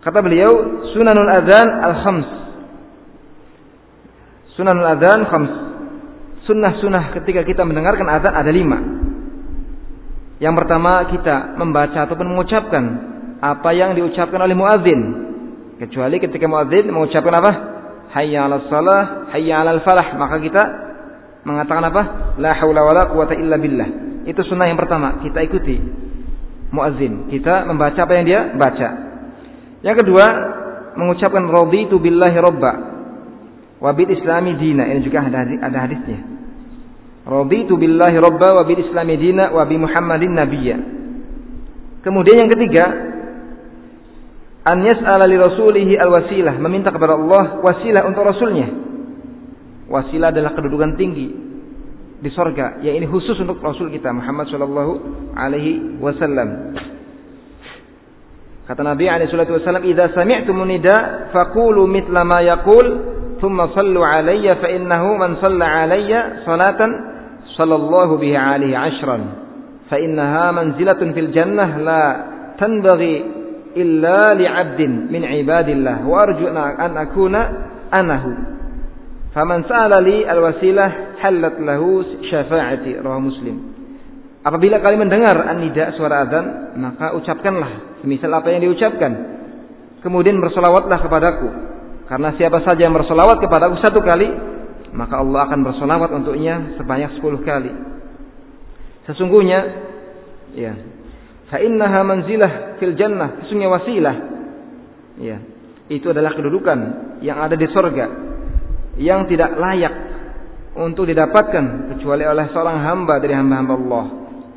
[0.00, 1.94] Kata beliau, sunanul azan al
[4.54, 4.58] khams.
[4.58, 5.52] Sunanul azan khams.
[6.46, 8.78] Sunnah-sunnah ketika kita mendengarkan azan ada lima.
[10.38, 12.84] Yang pertama kita membaca ataupun mengucapkan
[13.40, 15.24] apa yang diucapkan oleh muadzin.
[15.80, 17.52] Kecuali ketika muadzin mengucapkan apa?
[18.14, 20.62] hayya 'alas salah, hayya 'alal falah, maka kita
[21.42, 22.02] mengatakan apa?
[22.38, 23.88] La haula wala quwata illa billah.
[24.28, 25.76] Itu sunnah yang pertama, kita ikuti
[26.70, 27.26] muazin.
[27.26, 28.88] Kita membaca apa yang dia baca.
[29.82, 30.26] Yang kedua,
[30.94, 32.93] mengucapkan raditu billahi robba
[33.84, 34.88] wa bil islami dina.
[34.88, 36.24] Ini juga ada ada hadisnya.
[37.28, 40.76] Raditu billahi robba wa bil islami dina wa bi Muhammadin nabiyya.
[42.00, 42.84] Kemudian yang ketiga,
[44.64, 48.68] an yas'ala li rasulihi al-wasilah, meminta kepada Allah wasilah untuk rasulnya.
[49.88, 51.28] Wasilah adalah kedudukan tinggi
[52.24, 54.92] di sorga, yang ini khusus untuk Rasul kita Muhammad sallallahu
[55.36, 56.72] alaihi wasallam.
[58.64, 63.13] Kata Nabi alaihi wasallam, "Idza sami'tum nida faqulu mithla ma yaqul,
[63.74, 66.90] sallu alayya fa innahu man shalla alayya salatan
[67.56, 69.22] sallallahu bihi alaihi ashran,
[69.88, 72.02] fa innaha manzilatun fil jannah la
[72.58, 73.14] tanbaghi
[73.74, 77.40] illa li'abdin min ibadillah wa arju an akuna
[77.90, 78.32] anahu.
[79.34, 83.74] Faman sa'ala li alwasilah halat lahu syafa'ati rawa muslim.
[84.46, 89.12] Apabila kalian mendengar an-nida suara azan maka ucapkanlah semisal apa yang diucapkan.
[90.04, 91.73] Kemudian bersolawatlah kepadaku
[92.10, 94.28] karena siapa saja yang bersolawat kepadaku satu kali
[94.94, 97.72] maka Allah akan bersolawat untuknya sebanyak sepuluh kali
[99.08, 99.60] sesungguhnya
[100.54, 100.74] ya
[101.54, 104.16] Fa innaha manzilah fil jannah, sesungguhnya wasilah.
[105.20, 105.38] Ya.
[105.86, 106.78] Itu adalah kedudukan
[107.22, 108.08] yang ada di sorga
[108.98, 109.94] yang tidak layak
[110.74, 114.06] untuk didapatkan kecuali oleh seorang hamba dari hamba-hamba Allah.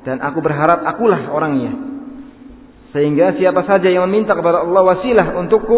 [0.08, 1.74] Dan aku berharap akulah orangnya.
[2.96, 5.78] Sehingga siapa saja yang meminta kepada Allah wasilah untukku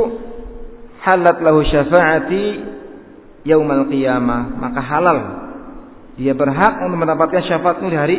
[1.10, 2.44] halat lahu syafaati
[3.48, 5.20] yaumal qiyamah, maka halal
[6.20, 8.18] dia berhak untuk mendapatkan syafaatmu di hari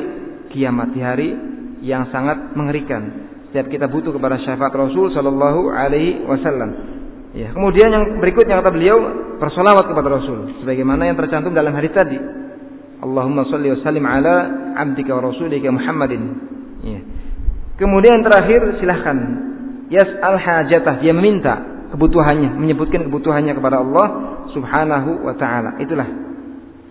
[0.51, 1.29] kiamat, di hari
[1.85, 3.31] yang sangat mengerikan.
[3.51, 6.71] Setiap kita butuh kepada syafaat Rasul Shallallahu Alaihi Wasallam.
[7.31, 8.99] Ya, kemudian yang berikutnya kata beliau
[9.39, 12.19] bersolawat kepada Rasul, sebagaimana yang tercantum dalam hadis tadi.
[13.01, 14.35] Allahumma salli wa sallim ala
[14.77, 16.23] abdika wa rasulika Muhammadin.
[16.85, 17.01] Ya.
[17.81, 19.19] Kemudian yang terakhir silahkan
[20.21, 24.07] al hajatah dia meminta kebutuhannya, menyebutkan kebutuhannya kepada Allah
[24.55, 25.79] Subhanahu wa taala.
[25.83, 26.09] Itulah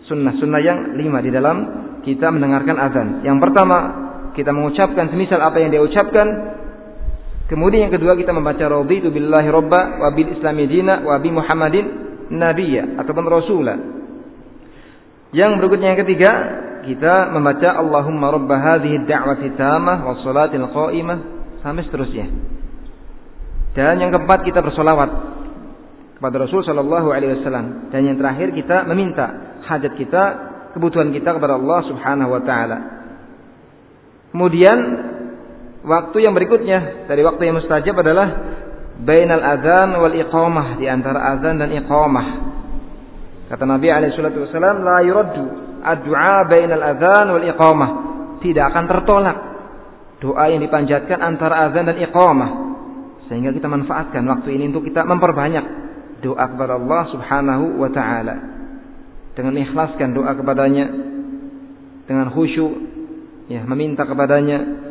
[0.07, 1.57] sunnah-sunnah yang lima di dalam
[2.03, 3.07] kita mendengarkan azan.
[3.23, 3.77] Yang pertama
[4.33, 6.27] kita mengucapkan semisal apa yang dia ucapkan.
[7.49, 11.85] Kemudian yang kedua kita membaca raditu billahi robba wa bil islami dina wa bi Muhammadin
[12.29, 13.73] nabiyya ataupun rasula.
[15.33, 16.31] Yang berikutnya yang ketiga
[16.85, 21.17] kita membaca Allahumma rabba hadhihi da'wati tamah was salatil qa'imah
[21.61, 22.25] sampai seterusnya.
[23.77, 25.09] Dan yang keempat kita bersolawat
[26.19, 27.93] kepada Rasul Shallallahu Alaihi Wasallam.
[27.93, 30.23] Dan yang terakhir kita meminta hajat kita,
[30.75, 32.77] kebutuhan kita kepada Allah Subhanahu Wa Taala.
[34.29, 34.77] Kemudian
[35.81, 38.27] waktu yang berikutnya dari waktu yang mustajab adalah
[39.01, 42.27] bainal adzan wal iqamah di antara azan dan iqamah.
[43.49, 45.43] Kata Nabi alaihi salatu wasallam la yuraddu
[45.81, 47.89] ad-du'a bainal adzan wal iqamah.
[48.39, 49.37] Tidak akan tertolak
[50.21, 52.68] doa yang dipanjatkan antara azan dan iqamah.
[53.29, 55.65] Sehingga kita manfaatkan waktu ini untuk kita memperbanyak
[56.25, 58.35] doa kepada Allah Subhanahu wa taala.
[59.37, 60.85] Dengan ikhlaskan doa kepadanya
[62.09, 62.73] dengan khusyuk
[63.53, 64.89] ya meminta kepadanya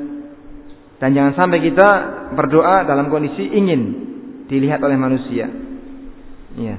[0.98, 1.88] dan jangan sampai kita
[2.34, 3.80] berdoa dalam kondisi ingin
[4.50, 5.46] dilihat oleh manusia.
[6.58, 6.76] Ya.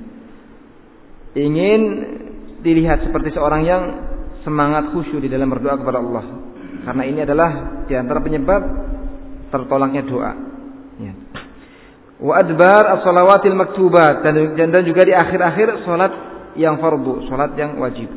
[1.39, 1.81] Ingin
[2.59, 3.83] dilihat seperti seorang yang
[4.43, 6.25] semangat khusyuk di dalam berdoa kepada Allah.
[6.83, 7.49] Karena ini adalah
[7.87, 8.61] di antara penyebab
[9.55, 10.31] tertolaknya doa.
[10.99, 11.13] Ya.
[12.19, 16.13] Wa adbar as-salawatil maktubat dan, dan juga di akhir-akhir salat
[16.59, 18.11] yang fardu, salat yang wajib.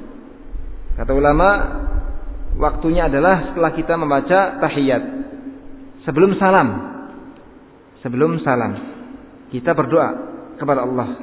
[0.98, 1.48] Kata ulama,
[2.58, 5.02] waktunya adalah setelah kita membaca tahiyat.
[6.02, 6.68] Sebelum salam.
[8.02, 8.72] Sebelum salam.
[9.54, 10.08] Kita berdoa
[10.58, 11.14] kepada Allah.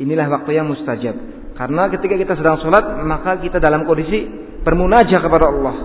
[0.00, 1.14] Inilah waktu yang mustajab.
[1.58, 4.24] Karena ketika kita sedang sholat, maka kita dalam kondisi
[4.62, 5.76] bermunajah kepada Allah.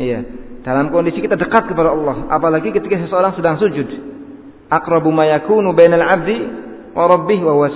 [0.00, 0.20] Iya,
[0.64, 2.26] dalam kondisi kita dekat kepada Allah.
[2.32, 3.88] Apalagi ketika seseorang sedang sujud.
[4.70, 6.38] Akrabu mayakunu bainal abdi
[6.94, 7.68] wa rabbih wa.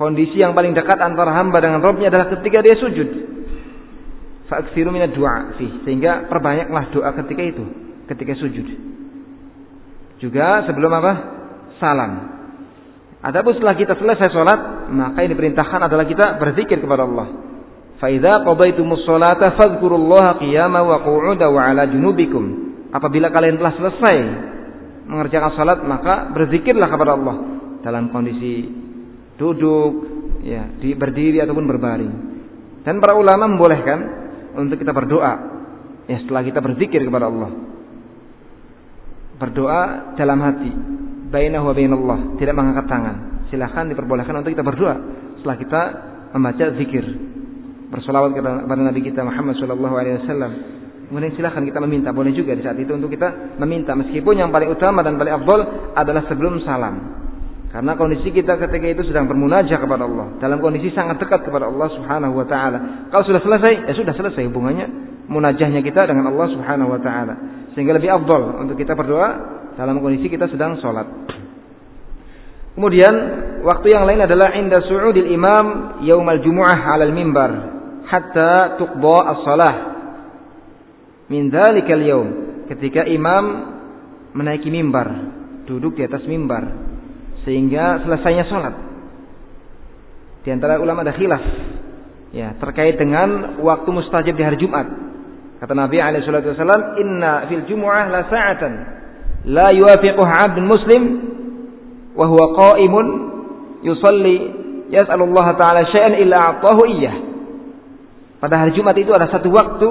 [0.00, 3.08] Kondisi yang paling dekat antara hamba dengan Rabbnya adalah ketika dia sujud.
[4.48, 5.84] Fa'aksiru minad du'a sih.
[5.84, 7.64] Sehingga perbanyaklah doa ketika itu.
[8.08, 8.64] Ketika sujud.
[10.24, 11.12] Juga sebelum apa?
[11.76, 12.12] Salam.
[13.20, 17.28] Adapun setelah kita selesai sholat, maka yang diperintahkan adalah kita berzikir kepada Allah.
[18.00, 22.72] Faida qadaitumus sholata fadhkurullaha qiyama wa qu'uda wa ala junubikum.
[22.88, 24.16] Apabila kalian telah selesai
[25.10, 27.36] mengerjakan salat, maka berzikirlah kepada Allah
[27.82, 28.70] dalam kondisi
[29.34, 29.90] duduk,
[30.46, 32.12] ya, di berdiri ataupun berbaring.
[32.86, 33.98] Dan para ulama membolehkan
[34.56, 35.32] untuk kita berdoa
[36.08, 37.50] ya setelah kita berzikir kepada Allah.
[39.40, 40.72] Berdoa dalam hati
[41.30, 43.16] bainahu wa bainallah, tidak mengangkat tangan.
[43.48, 44.94] Silahkan diperbolehkan untuk kita berdoa
[45.40, 45.80] setelah kita
[46.34, 47.04] membaca zikir.
[47.90, 50.52] Bersolawat kepada Nabi kita Muhammad sallallahu alaihi wasallam.
[51.10, 54.70] Kemudian silahkan kita meminta, boleh juga di saat itu untuk kita meminta meskipun yang paling
[54.70, 57.26] utama dan paling afdol adalah sebelum salam.
[57.74, 61.90] Karena kondisi kita ketika itu sedang bermunajah kepada Allah, dalam kondisi sangat dekat kepada Allah
[61.98, 63.10] Subhanahu wa taala.
[63.10, 64.86] Kalau sudah selesai, ya sudah selesai hubungannya
[65.26, 67.34] munajahnya kita dengan Allah Subhanahu wa taala.
[67.74, 69.28] Sehingga lebih afdol untuk kita berdoa
[69.74, 71.10] dalam kondisi kita sedang sholat.
[72.74, 73.14] Kemudian
[73.66, 75.66] waktu yang lain adalah inda su'udil imam
[76.06, 77.50] yaumal jumu'ah 'alal mimbar
[78.06, 79.74] hatta tuqda as-salah.
[81.30, 82.28] Min dzalikal yaum
[82.66, 83.44] ketika imam
[84.34, 85.06] menaiki mimbar,
[85.70, 86.66] duduk di atas mimbar
[87.46, 88.74] sehingga selesainya sholat.
[90.42, 91.44] Di antara ulama ada khilaf
[92.34, 94.86] ya terkait dengan waktu mustajab di hari Jumat.
[95.62, 98.72] Kata Nabi alaihi wasallam, "Inna fil jumu'ah la sa'atan
[99.54, 101.02] la yuwafiquhu 'abdun muslim
[102.16, 103.06] wa huwa qa'imun
[103.86, 104.36] yusalli
[104.90, 107.14] yas'alu Allah taala syai'an illa a'tahu iyyah.
[108.40, 109.88] Pada hari Jumat itu ada satu waktu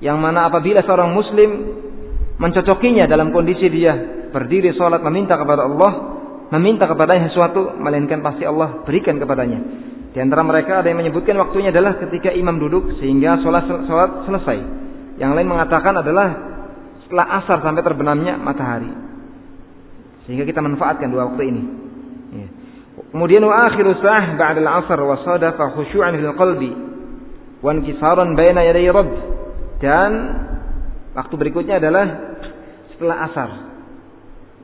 [0.00, 1.50] yang mana apabila seorang muslim
[2.40, 3.92] mencocokinya dalam kondisi dia
[4.32, 5.92] berdiri salat meminta kepada Allah,
[6.56, 9.60] meminta kepadanya sesuatu, melainkan pasti Allah berikan kepadanya.
[10.10, 14.58] Di antara mereka ada yang menyebutkan waktunya adalah ketika imam duduk sehingga sholat, sholat selesai.
[15.22, 16.28] Yang lain mengatakan adalah
[17.06, 18.90] setelah asar sampai terbenamnya matahari.
[20.26, 21.62] Sehingga kita manfaatkan dua waktu ini.
[22.34, 22.46] Ya.
[23.10, 26.70] Kemudian wa akhiru sa'ah ba'da al-'asr wa sadafa khusyu'an fil qalbi
[27.62, 29.39] wa inkisaran baina yaday rabb.
[29.80, 30.10] Dan
[31.16, 32.04] waktu berikutnya adalah
[32.94, 33.50] setelah asar.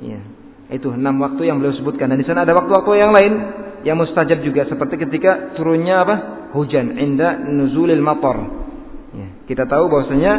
[0.05, 0.20] Ya.
[0.70, 3.33] Itu enam waktu yang beliau sebutkan dan di sana ada waktu-waktu yang lain
[3.87, 6.16] yang mustajab juga seperti ketika turunnya apa?
[6.52, 8.37] hujan inda nuzulil matar.
[9.16, 9.29] Ya.
[9.48, 10.33] Kita tahu bahwasanya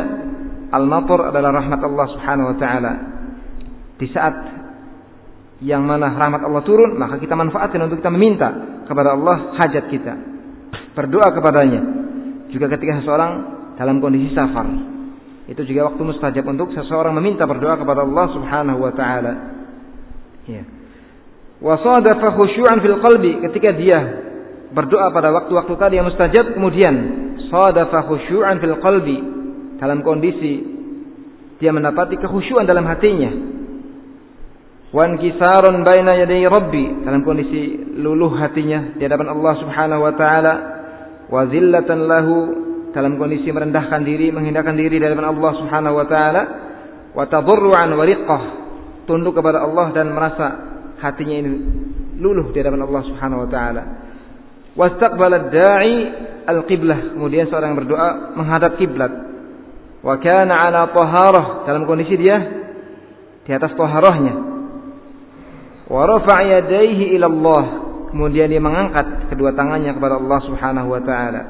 [0.68, 2.94] Al-matur adalah rahmat Allah Subhanahu wa taala.
[3.96, 4.36] Di saat
[5.64, 10.14] yang mana rahmat Allah turun, maka kita manfaatkan untuk kita meminta kepada Allah hajat kita.
[10.92, 11.82] Berdoa kepadanya.
[12.52, 14.66] Juga ketika seseorang dalam kondisi safar.
[15.48, 19.34] Itu juga waktu mustajab untuk seseorang meminta berdoa kepada Allah Subhanahu wa taala.
[20.44, 20.64] Ya.
[21.64, 24.00] Wa sadafa khusyu'an fil qalbi ketika dia
[24.76, 26.96] berdoa pada waktu-waktu tadi yang mustajab kemudian
[27.48, 29.18] sadafa khusyu'an fil qalbi
[29.80, 30.76] dalam kondisi
[31.58, 33.32] dia mendapati kekhusyuan dalam hatinya.
[34.92, 40.54] Wan kisarun baina yaday rabbi dalam kondisi luluh hatinya di hadapan Allah Subhanahu wa taala
[41.28, 42.36] wa zillatan lahu
[42.98, 46.42] dalam kondisi merendahkan diri, menghindarkan diri di hadapan Allah Subhanahu wa taala
[47.14, 48.42] wa tadarruan wa riqqah
[49.06, 50.46] tunduk kepada Allah dan merasa
[50.98, 51.50] hatinya ini
[52.18, 53.84] luluh di hadapan Allah Subhanahu wa taala.
[54.74, 55.96] Wastaqbala da'i
[56.50, 57.14] al-qiblah.
[57.14, 59.14] Kemudian seorang berdoa menghadap kiblat
[60.02, 62.38] wa kana ala taharah dalam kondisi dia
[63.46, 64.34] di atas taharahnya
[65.90, 67.64] wa rafa'a yadayhi ila Allah
[68.14, 71.42] kemudian dia mengangkat kedua tangannya kepada Allah Subhanahu wa taala.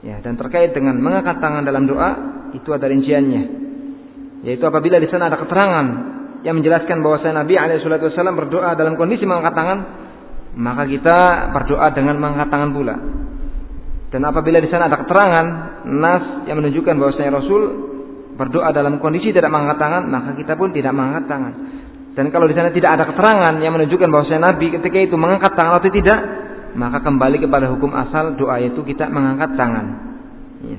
[0.00, 2.10] Ya, dan terkait dengan mengangkat tangan dalam doa
[2.56, 3.42] itu ada rinciannya.
[4.48, 5.86] Yaitu apabila di sana ada keterangan
[6.40, 9.78] yang menjelaskan bahwa Nabi alaihi wasallam berdoa dalam kondisi mengangkat tangan,
[10.56, 11.18] maka kita
[11.52, 12.96] berdoa dengan mengangkat tangan pula.
[14.10, 15.46] Dan apabila di sana ada keterangan
[15.86, 17.62] nas yang menunjukkan bahwasanya Rasul
[18.34, 21.52] berdoa dalam kondisi tidak mengangkat tangan, maka kita pun tidak mengangkat tangan.
[22.16, 25.78] Dan kalau di sana tidak ada keterangan yang menunjukkan bahwasanya Nabi ketika itu mengangkat tangan
[25.78, 26.18] atau tidak,
[26.78, 29.86] maka kembali kepada hukum asal doa itu kita mengangkat tangan.
[30.62, 30.78] Ya.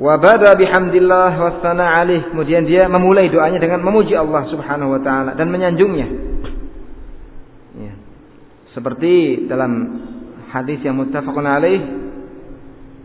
[0.00, 2.32] Wa bada bihamdillah wasana alih.
[2.32, 6.08] Kemudian dia memulai doanya dengan memuji Allah Subhanahu wa taala dan menyanjungnya.
[7.76, 7.92] Ya.
[8.76, 9.72] Seperti dalam
[10.50, 11.80] hadis yang muttafaqun alaih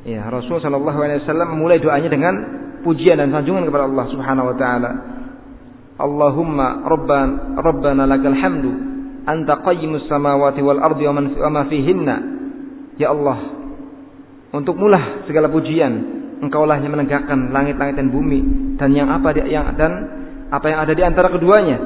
[0.06, 2.34] ya Rasul sallallahu alaihi wasallam memulai doanya dengan
[2.86, 4.92] pujian dan sanjungan kepada Allah Subhanahu wa taala.
[5.96, 8.72] Allahumma rabban rabbana lakal hamdu
[9.26, 12.16] anta qayyimus samawati wal ardi wa ma fihinna.
[12.96, 13.38] Ya Allah,
[14.56, 16.16] untuk mulah segala pujian.
[16.40, 18.40] Engkaulah yang menegakkan langit-langit dan bumi
[18.76, 19.92] dan yang apa yang dan
[20.52, 21.78] apa yang ada di antara keduanya.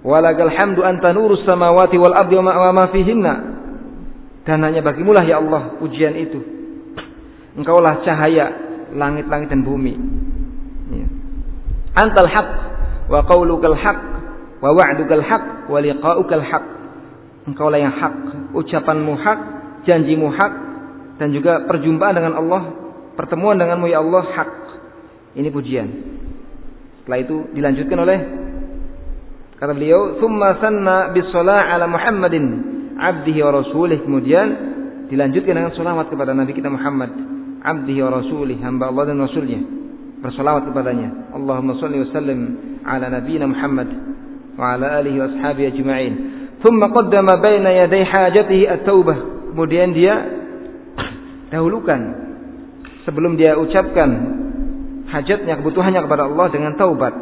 [0.00, 3.34] Walakal hamdu anta nurus samawati wal ardi wa ma fihinna.
[4.42, 6.40] Dan hanya bagimulah ya Allah pujian itu.
[7.54, 8.50] Engkaulah cahaya
[8.96, 9.94] langit-langit dan bumi.
[10.90, 11.06] Ya.
[12.00, 12.48] Antal haq
[13.10, 13.98] wa qaulukal haq
[14.60, 16.64] wa wa'dukal haq wa liqa'ukal haq.
[17.48, 18.14] Engkaulah yang hak,
[18.52, 19.40] ucapanmu hak,
[19.88, 20.52] janjimu hak
[21.16, 22.62] dan juga perjumpaan dengan Allah,
[23.16, 24.50] pertemuan denganmu ya Allah hak.
[25.40, 25.88] Ini pujian.
[27.00, 28.18] Setelah itu dilanjutkan oleh
[29.56, 32.44] kata beliau, "Tsumma sanna bis 'ala Muhammadin
[32.96, 34.46] 'abdihi wa rasulih." Kemudian
[35.08, 37.10] dilanjutkan dengan salawat kepada Nabi kita Muhammad,
[37.64, 39.80] 'abdihi wa rasulih, hamba Allah dan rasulnya
[40.20, 41.32] bersolawat kepadanya.
[41.32, 42.40] Allahumma salli wa sallim
[42.84, 43.88] ala nabiyina Muhammad
[44.56, 46.14] alihi wa ashabihi ajma'in.
[46.64, 49.50] Thumma qaddama baina yaday hajatihi at-taubah.
[49.54, 50.14] Kemudian dia
[51.50, 52.00] dahulukan
[53.04, 54.10] sebelum dia ucapkan
[55.10, 57.14] hajatnya, kebutuhannya kepada Allah dengan taubat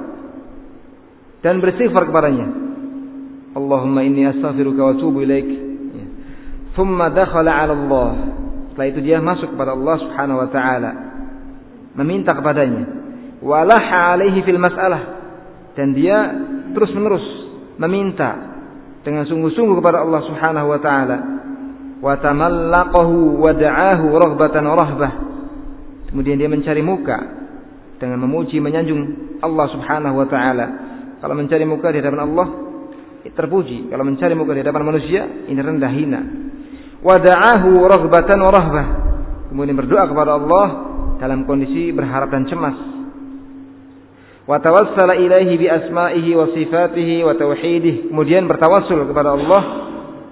[1.40, 2.46] dan beristighfar kepadanya.
[3.56, 5.48] Allahumma inni astaghfiruka wa atubu ilaik.
[6.76, 8.10] Thumma dakhala 'ala Allah.
[8.70, 10.90] Setelah itu dia masuk kepada Allah Subhanahu wa taala
[11.98, 12.86] meminta kepadanya
[13.42, 15.02] walaha alaihi fil mas'alah
[15.74, 16.18] dan dia
[16.74, 17.24] terus menerus
[17.78, 18.58] meminta
[19.06, 21.18] dengan sungguh-sungguh kepada Allah Subhanahu wa taala.
[21.98, 25.12] Wa tamallaqahu wa da'ahu raghbatan rahbah.
[26.12, 27.18] Kemudian dia mencari muka
[27.98, 29.00] dengan memuji menyanjung
[29.42, 30.66] Allah Subhanahu wa taala.
[31.18, 32.46] Kalau mencari muka di hadapan Allah
[33.28, 33.90] terpuji.
[33.90, 36.20] Kalau mencari muka di hadapan manusia ini rendah hina.
[37.02, 38.86] Wa da'ahu raghbatan rahbah.
[39.50, 40.66] Kemudian berdoa kepada Allah
[41.18, 42.97] dalam kondisi berharap dan cemas.
[44.48, 48.08] Wa tawassala ilaihi bi asma'ihi wa sifatihi wa tauhidih.
[48.08, 49.62] Kemudian bertawassul kepada Allah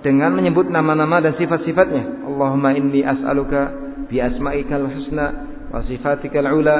[0.01, 2.25] dengan menyebut nama-nama dan sifat-sifatnya.
[2.25, 3.77] Allahumma inni as'aluka
[4.09, 5.27] bi asma'ikal husna
[5.69, 6.79] wa sifatikal ula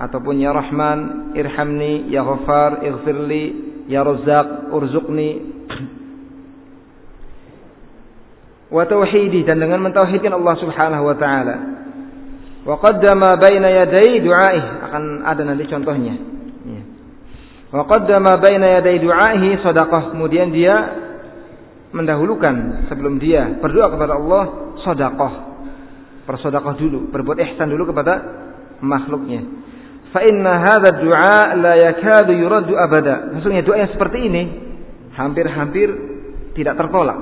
[0.00, 3.44] ataupun ya Rahman irhamni ya Ghaffar ighfirli
[3.92, 5.30] ya Razzaq urzuqni
[8.76, 11.56] wa tauhidi dan dengan mentauhidkan Allah Subhanahu wa taala
[12.66, 16.35] Wa qaddama baina yaday du'aih akan ada nanti contohnya.
[17.70, 20.14] Wa qaddama baina yaday du'ahi sadaqah.
[20.14, 20.74] Kemudian dia
[21.90, 24.44] mendahulukan sebelum dia berdoa kepada Allah
[24.84, 25.32] sedekah.
[26.26, 28.18] Bersedekah dulu, berbuat ihsan dulu kepada
[28.82, 29.46] makhluknya.
[30.10, 33.34] Fa inna hadha du'a la yakadu yuraddu abada.
[33.38, 34.42] Maksudnya doa yang seperti ini
[35.14, 35.88] hampir-hampir
[36.54, 37.18] tidak tertolak.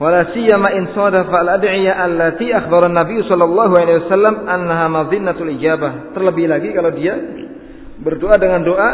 [0.00, 6.16] Wala siyama in sadafa al-ad'iya allati akhbara an-nabiy sallallahu alaihi wasallam annaha madhinnatul ijabah.
[6.16, 7.20] Terlebih lagi kalau dia
[8.00, 8.90] berdoa dengan doa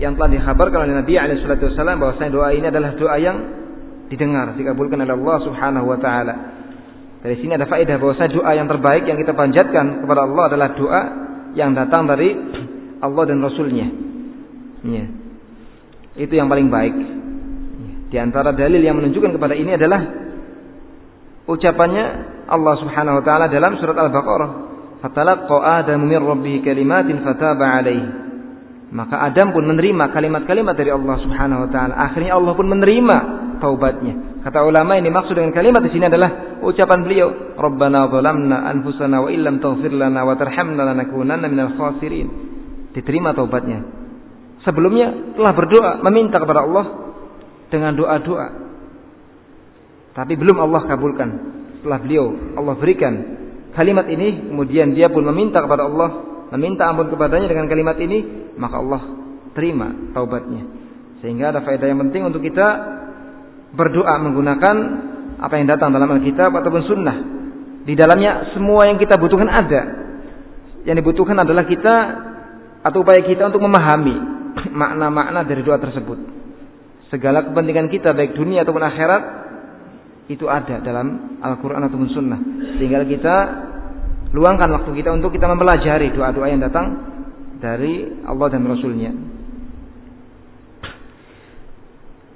[0.00, 3.36] yang telah dikhabarkan oleh Nabi alaihi wasallam bahwasanya doa ini adalah doa yang
[4.10, 6.34] didengar dikabulkan oleh Allah Subhanahu wa taala.
[7.20, 11.02] Dari sini ada faedah bahwasanya doa yang terbaik yang kita panjatkan kepada Allah adalah doa
[11.52, 12.32] yang datang dari
[13.00, 13.86] Allah dan Rasulnya.
[14.88, 15.04] Ya.
[16.16, 16.96] Itu yang paling baik.
[18.10, 20.00] Di antara dalil yang menunjukkan kepada ini adalah
[21.46, 22.04] ucapannya
[22.50, 24.50] Allah Subhanahu wa taala dalam surat Al-Baqarah,
[25.00, 28.30] "Fatalaqqa Adamu min rabbih kalimatin fataba alaihi."
[28.90, 31.94] Maka Adam pun menerima kalimat-kalimat dari Allah Subhanahu wa taala.
[31.94, 33.16] Akhirnya Allah pun menerima
[33.62, 34.42] taubatnya.
[34.42, 39.30] Kata ulama ini maksud dengan kalimat di sini adalah ucapan beliau, "Rabbana zalamna anfusana wa
[39.30, 42.28] illam taghfir lana wa tarhamna lanakunanna minal khasirin."
[42.90, 43.86] Diterima taubatnya.
[44.66, 46.84] Sebelumnya telah berdoa meminta kepada Allah
[47.70, 48.48] dengan doa-doa.
[50.18, 51.30] Tapi belum Allah kabulkan.
[51.78, 52.26] Setelah beliau
[52.58, 53.14] Allah berikan
[53.74, 56.10] kalimat ini, kemudian dia pun meminta kepada Allah,
[56.54, 59.02] meminta ampun kepadanya dengan kalimat ini, maka Allah
[59.54, 60.62] terima taubatnya.
[61.20, 62.66] Sehingga ada faedah yang penting untuk kita
[63.76, 64.76] berdoa menggunakan
[65.40, 67.16] apa yang datang dalam Alkitab ataupun Sunnah.
[67.84, 69.82] Di dalamnya semua yang kita butuhkan ada.
[70.84, 71.96] Yang dibutuhkan adalah kita
[72.80, 74.16] atau upaya kita untuk memahami
[74.80, 76.18] makna-makna dari doa tersebut.
[77.12, 79.22] Segala kepentingan kita baik dunia ataupun akhirat
[80.30, 82.38] itu ada dalam Al-Quran ataupun Sunnah.
[82.78, 83.36] Tinggal kita
[84.30, 86.86] luangkan waktu kita untuk kita mempelajari doa-doa yang datang
[87.58, 89.10] dari Allah dan Rasulnya.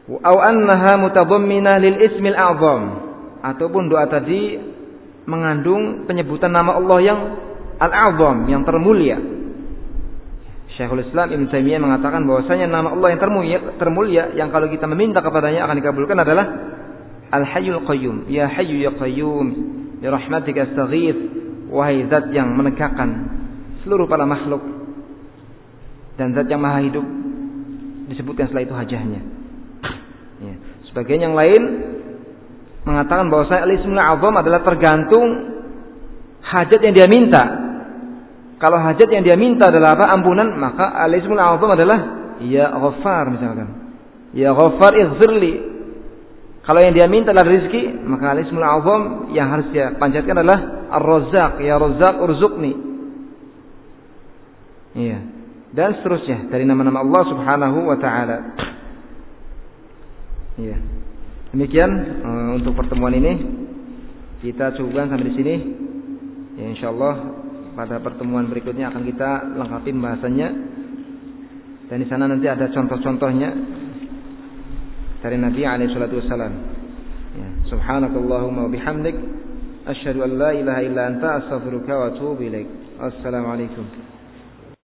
[0.05, 2.37] Au annaha mutadamminah lil ismil
[3.41, 4.59] ataupun doa tadi
[5.25, 7.19] mengandung penyebutan nama Allah yang
[7.79, 9.17] al-a'zam yang termulia.
[10.75, 15.23] Syekhul Islam Ibn Taimiyah mengatakan bahwasanya nama Allah yang termulia, termulia yang kalau kita meminta
[15.23, 16.45] kepadanya akan dikabulkan adalah
[17.35, 18.17] Al-Hayyul Qayyum.
[18.31, 19.47] Ya Hayyu ya Qayyum,
[19.99, 21.23] bi rahmatika astaghits.
[21.75, 23.35] Wahai zat yang menegakkan
[23.83, 24.63] seluruh para makhluk
[26.15, 27.03] dan zat yang maha hidup
[28.07, 29.21] disebutkan setelah itu hajahnya.
[30.39, 30.55] Ya.
[30.91, 31.63] Sebagian yang lain
[32.87, 35.27] mengatakan bahwa saya al-ismul azam adalah tergantung
[36.45, 37.43] hajat yang dia minta.
[38.63, 40.15] Kalau hajat yang dia minta adalah apa?
[40.15, 41.99] Ampunan, maka al-ismul azam adalah
[42.45, 43.69] ya ghaffar misalkan.
[44.37, 45.74] Ya ghaffar ighfirli.
[46.65, 49.03] Kalau yang dia minta adalah rezeki, maka al-ismul azam
[49.37, 52.73] yang harus dia panjatkan adalah ar-razzaq, ya razzaq urzuqni.
[54.97, 55.19] Iya.
[55.77, 58.39] Dan seterusnya dari nama-nama Allah Subhanahu wa taala.
[60.57, 60.79] Iya.
[61.53, 61.91] Demikian
[62.25, 63.33] uh, untuk pertemuan ini
[64.41, 65.55] kita cukupkan sampai di sini.
[66.55, 67.15] Ya, insyaallah
[67.75, 70.49] pada pertemuan berikutnya akan kita lengkapi bahasannya.
[71.93, 73.51] Dan di sana nanti ada contoh-contohnya
[75.25, 76.53] dari Nabi alaihi salatu wasallam.
[77.33, 79.17] Ya, subhanakallahumma wa bihamdik
[79.89, 82.69] asyhadu an la ilaha illa anta astaghfiruka wa atubu ilaik.
[83.01, 84.14] Assalamualaikum.